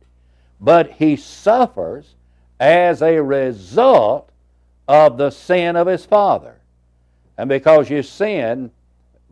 but 0.60 0.90
he 0.90 1.16
suffers 1.16 2.14
as 2.60 3.00
a 3.00 3.22
result 3.22 4.31
of 4.88 5.16
the 5.16 5.30
sin 5.30 5.76
of 5.76 5.86
his 5.86 6.04
father. 6.04 6.56
And 7.38 7.48
because 7.48 7.88
you 7.90 8.02
sin, 8.02 8.70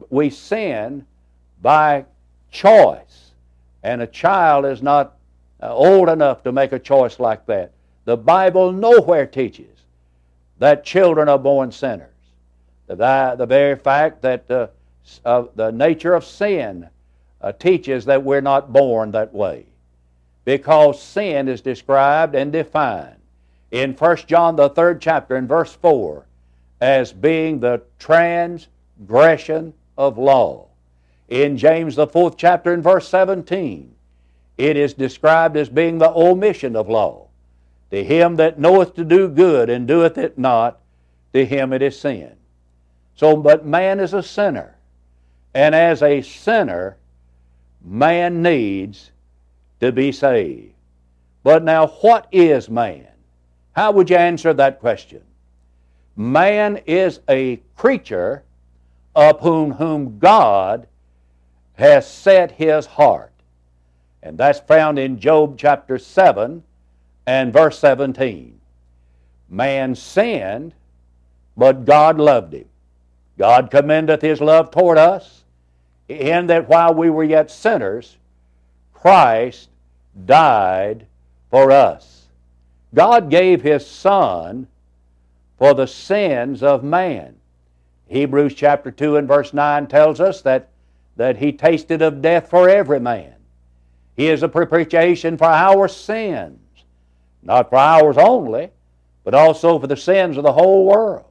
we 0.09 0.31
sin 0.31 1.07
by 1.61 2.05
choice. 2.51 3.33
And 3.83 4.03
a 4.03 4.07
child 4.07 4.65
is 4.65 4.83
not 4.83 5.17
uh, 5.63 5.75
old 5.75 6.09
enough 6.09 6.43
to 6.45 6.53
make 6.53 6.73
a 6.73 6.79
choice 6.79 7.19
like 7.19 7.47
that. 7.47 7.73
The 8.05 8.17
Bible 8.17 8.73
nowhere 8.73 9.27
teaches 9.27 9.67
that 10.59 10.85
children 10.85 11.29
are 11.29 11.39
born 11.39 11.73
sinners. 11.73 12.09
The, 12.87 13.35
the 13.39 13.47
very 13.47 13.77
fact 13.77 14.23
that 14.23 14.51
uh, 14.51 14.69
uh, 15.25 15.45
the 15.55 15.71
nature 15.71 16.15
of 16.15 16.25
sin 16.25 16.89
uh, 17.41 17.53
teaches 17.53 18.05
that 18.07 18.23
we're 18.23 18.41
not 18.41 18.73
born 18.73 19.13
that 19.13 19.33
way. 19.33 19.67
Because 20.45 21.01
sin 21.01 21.49
is 21.49 21.61
described 21.61 22.35
and 22.35 22.53
defined 22.53 23.20
in 23.71 23.93
1 23.93 24.17
John, 24.27 24.57
the 24.57 24.69
third 24.69 25.01
chapter, 25.01 25.37
in 25.37 25.47
verse 25.47 25.73
4, 25.73 26.27
as 26.81 27.13
being 27.13 27.61
the 27.61 27.83
transgression 27.99 29.75
of 29.97 30.19
law. 30.19 30.67
In 31.29 31.57
James, 31.57 31.95
the 31.95 32.07
fourth 32.07 32.37
chapter, 32.37 32.75
in 32.75 32.83
verse 32.83 33.09
17, 33.09 33.95
it 34.59 34.77
is 34.77 34.95
described 34.95 35.57
as 35.57 35.69
being 35.69 35.99
the 35.99 36.11
omission 36.11 36.75
of 36.75 36.89
law. 36.89 37.29
To 37.91 38.05
him 38.05 38.37
that 38.37 38.59
knoweth 38.59 38.95
to 38.95 39.05
do 39.05 39.29
good 39.29 39.71
and 39.71 39.87
doeth 39.87 40.19
it 40.19 40.39
not, 40.39 40.81
to 41.33 41.45
him 41.45 41.73
it 41.73 41.83
is 41.83 41.99
sin. 41.99 42.37
So, 43.15 43.37
but 43.37 43.67
man 43.67 44.01
is 44.01 44.15
a 44.15 44.23
sinner. 44.23 44.77
And 45.55 45.75
as 45.75 46.03
a 46.03 46.23
sinner, 46.23 46.97
man 47.83 48.43
needs 48.43 49.11
to 49.81 49.93
be 49.93 50.13
saved. 50.13 50.75
But 51.43 51.65
now, 51.65 51.87
what 51.87 52.29
is 52.33 52.69
man? 52.69 53.09
How 53.73 53.93
would 53.93 54.11
you 54.11 54.17
answer 54.17 54.53
that 54.55 54.81
question? 54.81 55.23
Man 56.17 56.81
is 56.87 57.21
a 57.29 57.63
creature 57.77 58.43
upon 59.15 59.73
whom 59.73 60.19
God 60.19 60.87
has 61.75 62.11
set 62.11 62.53
his 62.53 62.87
heart. 62.87 63.33
And 64.23 64.37
that's 64.37 64.61
found 64.61 64.99
in 64.99 65.19
Job 65.19 65.57
chapter 65.59 65.99
7 65.99 66.63
and 67.27 67.53
verse 67.53 67.79
17. 67.79 68.61
Man 69.49 69.95
sinned, 69.95 70.75
but 71.57 71.85
God 71.85 72.19
loved 72.19 72.53
him. 72.53 72.67
God 73.39 73.71
commendeth 73.71 74.21
his 74.21 74.41
love 74.41 74.71
toward 74.71 74.99
us, 74.99 75.45
in 76.09 76.49
that 76.49 76.69
while 76.69 76.93
we 76.93 77.09
were 77.09 77.25
yet 77.25 77.51
sinners, 77.51 78.19
Christ 78.93 79.71
died 80.27 81.07
for 81.51 81.71
us. 81.71 82.20
God 82.95 83.31
gave 83.31 83.63
his 83.63 83.87
Son 83.87 84.67
for 85.59 85.75
the 85.75 85.87
sins 85.87 86.63
of 86.63 86.83
man. 86.83 87.37
Hebrews 88.09 88.55
chapter 88.55 88.91
2 88.91 89.17
and 89.17 89.29
verse 89.29 89.53
9 89.53 89.87
tells 89.87 90.21
us 90.21 90.43
that, 90.43 90.71
that 91.17 91.37
he 91.37 91.53
tasted 91.53 92.03
of 92.03 92.23
death 92.23 92.51
for 92.51 92.69
every 92.69 92.99
man. 92.99 93.35
He 94.17 94.29
is 94.29 94.43
a 94.43 94.49
propitiation 94.49 95.37
for 95.37 95.47
our 95.47 95.87
sins 95.87 96.61
not 97.43 97.71
for 97.71 97.77
ours 97.77 98.17
only, 98.19 98.71
but 99.25 99.35
also 99.35 99.79
for 99.79 99.87
the 99.87 99.97
sins 99.97 100.37
of 100.37 100.45
the 100.45 100.53
whole 100.53 100.87
world. 100.87 101.25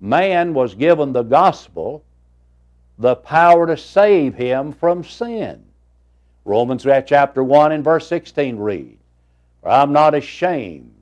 Man 0.00 0.54
was 0.54 0.74
given 0.74 1.12
the 1.12 1.22
gospel, 1.22 2.04
the 2.98 3.16
power 3.16 3.66
to 3.66 3.76
save 3.76 4.34
him 4.34 4.72
from 4.72 5.04
sin. 5.04 5.64
Romans 6.44 6.86
chapter 7.06 7.42
1 7.42 7.72
and 7.72 7.84
verse 7.84 8.06
16 8.06 8.56
read, 8.56 8.98
For 9.66 9.72
I'm 9.72 9.92
not 9.92 10.14
ashamed 10.14 10.94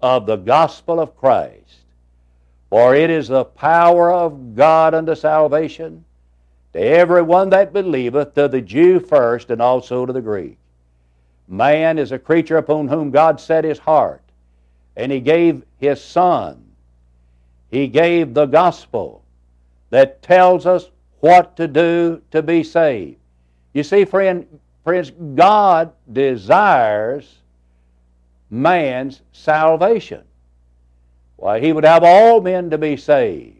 of 0.00 0.26
the 0.26 0.34
gospel 0.34 0.98
of 0.98 1.16
Christ, 1.16 1.76
for 2.68 2.96
it 2.96 3.08
is 3.08 3.28
the 3.28 3.44
power 3.44 4.10
of 4.12 4.56
God 4.56 4.94
unto 4.94 5.14
salvation 5.14 6.04
to 6.72 6.80
every 6.80 7.22
one 7.22 7.50
that 7.50 7.72
believeth, 7.72 8.34
to 8.34 8.48
the 8.48 8.60
Jew 8.60 8.98
first, 8.98 9.48
and 9.50 9.62
also 9.62 10.06
to 10.06 10.12
the 10.12 10.20
Greek. 10.20 10.58
Man 11.46 11.96
is 11.96 12.10
a 12.10 12.18
creature 12.18 12.56
upon 12.56 12.88
whom 12.88 13.12
God 13.12 13.40
set 13.40 13.62
his 13.62 13.78
heart, 13.78 14.24
and 14.96 15.12
he 15.12 15.20
gave 15.20 15.62
his 15.78 16.02
Son. 16.02 16.64
He 17.70 17.86
gave 17.86 18.34
the 18.34 18.46
gospel 18.46 19.22
that 19.90 20.20
tells 20.20 20.66
us 20.66 20.90
what 21.20 21.56
to 21.58 21.68
do 21.68 22.22
to 22.32 22.42
be 22.42 22.64
saved. 22.64 23.18
You 23.72 23.84
see, 23.84 24.04
friend, 24.04 24.48
friends, 24.82 25.12
God 25.36 25.92
desires 26.12 27.38
man's 28.50 29.22
salvation. 29.32 30.22
Why, 31.36 31.60
he 31.60 31.72
would 31.72 31.84
have 31.84 32.04
all 32.04 32.40
men 32.40 32.70
to 32.70 32.78
be 32.78 32.96
saved 32.96 33.58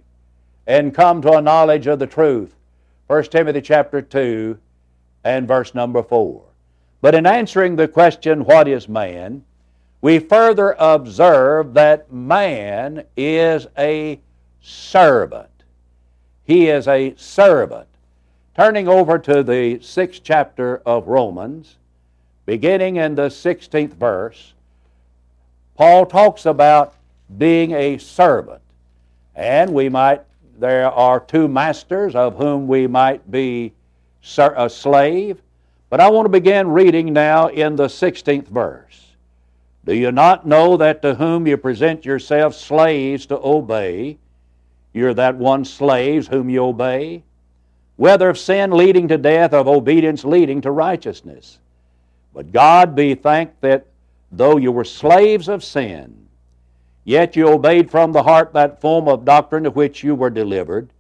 and 0.67 0.95
come 0.95 1.21
to 1.23 1.33
a 1.33 1.43
knowledge 1.43 1.87
of 1.87 1.99
the 1.99 2.07
truth. 2.07 2.55
1 3.09 3.25
Timothy 3.25 3.61
chapter 3.61 4.01
2 4.01 4.59
and 5.25 5.47
verse 5.47 5.75
number 5.75 6.03
4. 6.03 6.43
But 7.01 7.15
in 7.15 7.27
answering 7.27 7.77
the 7.77 7.89
question, 7.89 8.45
what 8.45 8.67
is 8.67 8.89
man, 8.89 9.45
we 10.01 10.19
further 10.19 10.75
observe 10.79 11.75
that 11.75 12.11
man 12.13 13.05
is 13.17 13.67
a 13.77 14.21
servant. 14.61 15.51
He 16.45 16.69
is 16.69 16.89
a 16.89 17.15
servant. 17.17 17.89
Turning 18.57 18.89
over 18.89 19.19
to 19.19 19.43
the 19.43 19.81
sixth 19.81 20.23
chapter 20.25 20.79
of 20.87 21.09
Romans, 21.09 21.77
beginning 22.47 22.97
in 22.97 23.15
the 23.15 23.29
16th 23.29 23.95
verse, 23.95 24.54
Paul 25.77 26.07
talks 26.07 26.47
about 26.47 26.95
being 27.39 27.73
a 27.73 27.99
servant. 27.99 28.61
And 29.35 29.73
we 29.75 29.89
might, 29.89 30.23
there 30.59 30.91
are 30.91 31.19
two 31.21 31.49
masters 31.49 32.15
of 32.15 32.37
whom 32.37 32.69
we 32.69 32.87
might 32.87 33.31
be 33.31 33.73
a 34.39 34.71
slave. 34.71 35.43
But 35.91 36.01
I 36.01 36.09
want 36.11 36.27
to 36.27 36.31
begin 36.31 36.69
reading 36.69 37.13
now 37.13 37.49
in 37.49 37.77
the 37.77 37.87
16th 37.87 38.49
verse. 38.49 39.01
Do 39.85 39.95
you 39.95 40.13
not 40.13 40.47
know 40.47 40.77
that 40.77 41.03
to 41.03 41.15
whom 41.15 41.47
you 41.47 41.57
present 41.57 42.05
yourselves 42.05 42.57
slaves 42.57 43.27
to 43.27 43.39
obey, 43.39 44.19
you're 44.93 45.15
that 45.15 45.37
one 45.37 45.65
slaves 45.65 46.29
whom 46.29 46.49
you 46.49 46.65
obey? 46.65 47.23
Whether 47.97 48.29
of 48.29 48.39
sin 48.39 48.71
leading 48.71 49.09
to 49.09 49.19
death, 49.19 49.53
or 49.53 49.59
of 49.59 49.69
obedience 49.69 50.25
leading 50.25 50.61
to 50.63 50.71
righteousness. 50.71 51.59
But 52.33 52.51
God 52.51 52.97
be 52.97 53.15
thanked 53.15 53.61
that 53.61 53.87
though 54.37 54.57
you 54.57 54.73
were 54.73 54.85
slaves 54.85 55.49
of 55.49 55.63
sin, 55.63 56.29
yet 57.05 57.37
you 57.37 57.49
obeyed 57.49 57.91
from 57.91 58.13
the 58.13 58.23
heart 58.23 58.53
that 58.53 58.81
form 58.81 59.09
of 59.09 59.25
doctrine 59.25 59.65
to 59.65 59.71
which 59.71 60.03
you 60.03 60.15
were 60.15 60.31
delivered, 60.31 60.91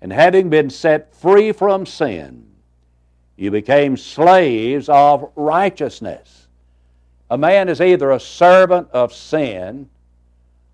and 0.00 0.12
having 0.12 0.48
been 0.48 0.70
set 0.70 1.14
free 1.14 1.52
from 1.52 1.86
sin, 1.86 2.44
you 3.36 3.50
became 3.50 3.96
slaves 3.96 4.88
of 4.88 5.30
righteousness. 5.36 6.46
A 7.30 7.38
man 7.38 7.68
is 7.68 7.80
either 7.80 8.10
a 8.10 8.20
servant 8.20 8.88
of 8.92 9.12
sin 9.12 9.88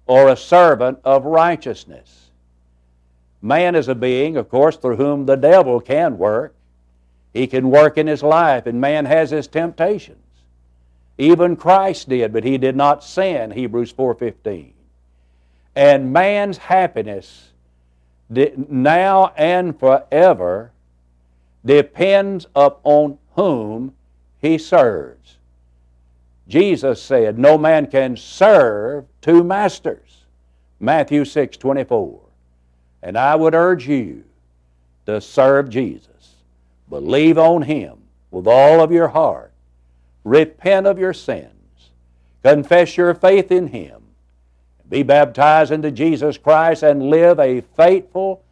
or 0.07 0.29
a 0.29 0.37
servant 0.37 0.99
of 1.05 1.25
righteousness. 1.25 2.31
Man 3.43 3.75
is 3.75 3.89
a 3.89 3.95
being, 3.95 4.37
of 4.37 4.49
course, 4.49 4.77
through 4.77 4.97
whom 4.97 5.27
the 5.27 5.37
devil 5.37 5.81
can 5.81 6.17
work. 6.17 6.55
He 7.35 7.47
can 7.47 7.71
work 7.71 7.99
in 7.99 8.07
his 8.07 8.23
life, 8.23 8.67
and 8.67 8.81
man 8.81 9.05
has 9.05 9.31
his 9.31 9.47
temptations. 9.47 10.24
Even 11.17 11.57
Christ 11.57 12.09
did, 12.09 12.33
but 12.33 12.45
he 12.45 12.59
did 12.59 12.77
not 12.77 13.05
sin, 13.05 13.53
Hebrews 13.53 13.93
4:15. 13.93 14.73
And 15.77 16.13
man's 16.13 16.59
happiness 16.59 17.51
now 18.29 19.33
and 19.37 19.79
forever 19.79 20.73
depends 21.65 22.47
upon 22.55 23.19
whom 23.35 23.95
he 24.41 24.59
serves. 24.59 25.39
Jesus 26.49 27.03
said, 27.03 27.39
No 27.39 27.57
man 27.57 27.87
can 27.87 28.17
serve 28.17 29.07
two 29.21 29.43
masters. 29.43 30.25
Matthew 30.81 31.25
6 31.25 31.57
24. 31.57 32.21
And 33.03 33.17
I 33.17 33.35
would 33.35 33.55
urge 33.55 33.89
you 33.89 34.25
to 35.07 35.21
serve 35.21 35.71
Jesus. 35.71 36.35
Believe 36.91 37.39
on 37.39 37.63
Him 37.63 37.99
with 38.31 38.47
all 38.47 38.83
of 38.83 38.93
your 38.93 39.09
heart. 39.09 39.53
Repent 40.25 40.87
of 40.87 40.99
your 40.99 41.13
sins. 41.13 41.51
Confess 42.43 42.97
your 42.97 43.15
faith 43.15 43.53
in 43.53 43.69
Him. 43.69 44.03
Be 44.89 45.03
baptized 45.03 45.73
into 45.73 45.91
Jesus 45.91 46.37
Christ 46.37 46.83
and 46.83 47.11
live 47.11 47.39
a 47.39 47.61
faithful, 47.61 48.43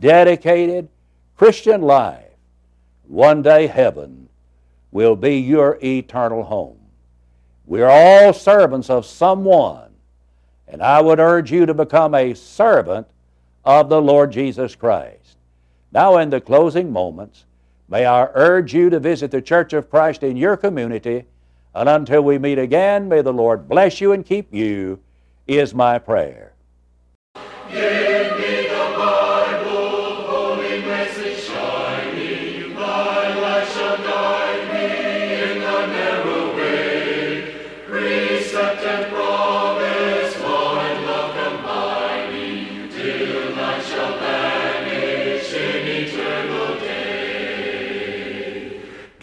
dedicated 0.00 0.88
Christian 1.36 1.82
life 1.82 2.26
one 3.08 3.42
day 3.42 3.66
heaven 3.66 4.28
will 4.90 5.16
be 5.16 5.38
your 5.38 5.78
eternal 5.82 6.42
home. 6.42 6.78
We're 7.66 7.88
all 7.88 8.32
servants 8.32 8.90
of 8.90 9.06
someone, 9.06 9.90
and 10.68 10.82
I 10.82 11.00
would 11.00 11.18
urge 11.18 11.50
you 11.50 11.66
to 11.66 11.74
become 11.74 12.14
a 12.14 12.34
servant 12.34 13.06
of 13.64 13.88
the 13.88 14.00
Lord 14.00 14.32
Jesus 14.32 14.74
Christ. 14.74 15.36
Now, 15.92 16.18
in 16.18 16.30
the 16.30 16.40
closing 16.40 16.92
moments, 16.92 17.44
may 17.88 18.04
I 18.04 18.28
urge 18.34 18.74
you 18.74 18.90
to 18.90 18.98
visit 18.98 19.30
the 19.30 19.42
Church 19.42 19.72
of 19.72 19.90
Christ 19.90 20.22
in 20.22 20.36
your 20.36 20.56
community, 20.56 21.24
and 21.74 21.88
until 21.88 22.22
we 22.22 22.38
meet 22.38 22.58
again, 22.58 23.08
may 23.08 23.22
the 23.22 23.32
Lord 23.32 23.68
bless 23.68 24.00
you 24.00 24.12
and 24.12 24.24
keep 24.24 24.52
you, 24.52 24.98
is 25.46 25.74
my 25.74 25.98
prayer. 25.98 26.55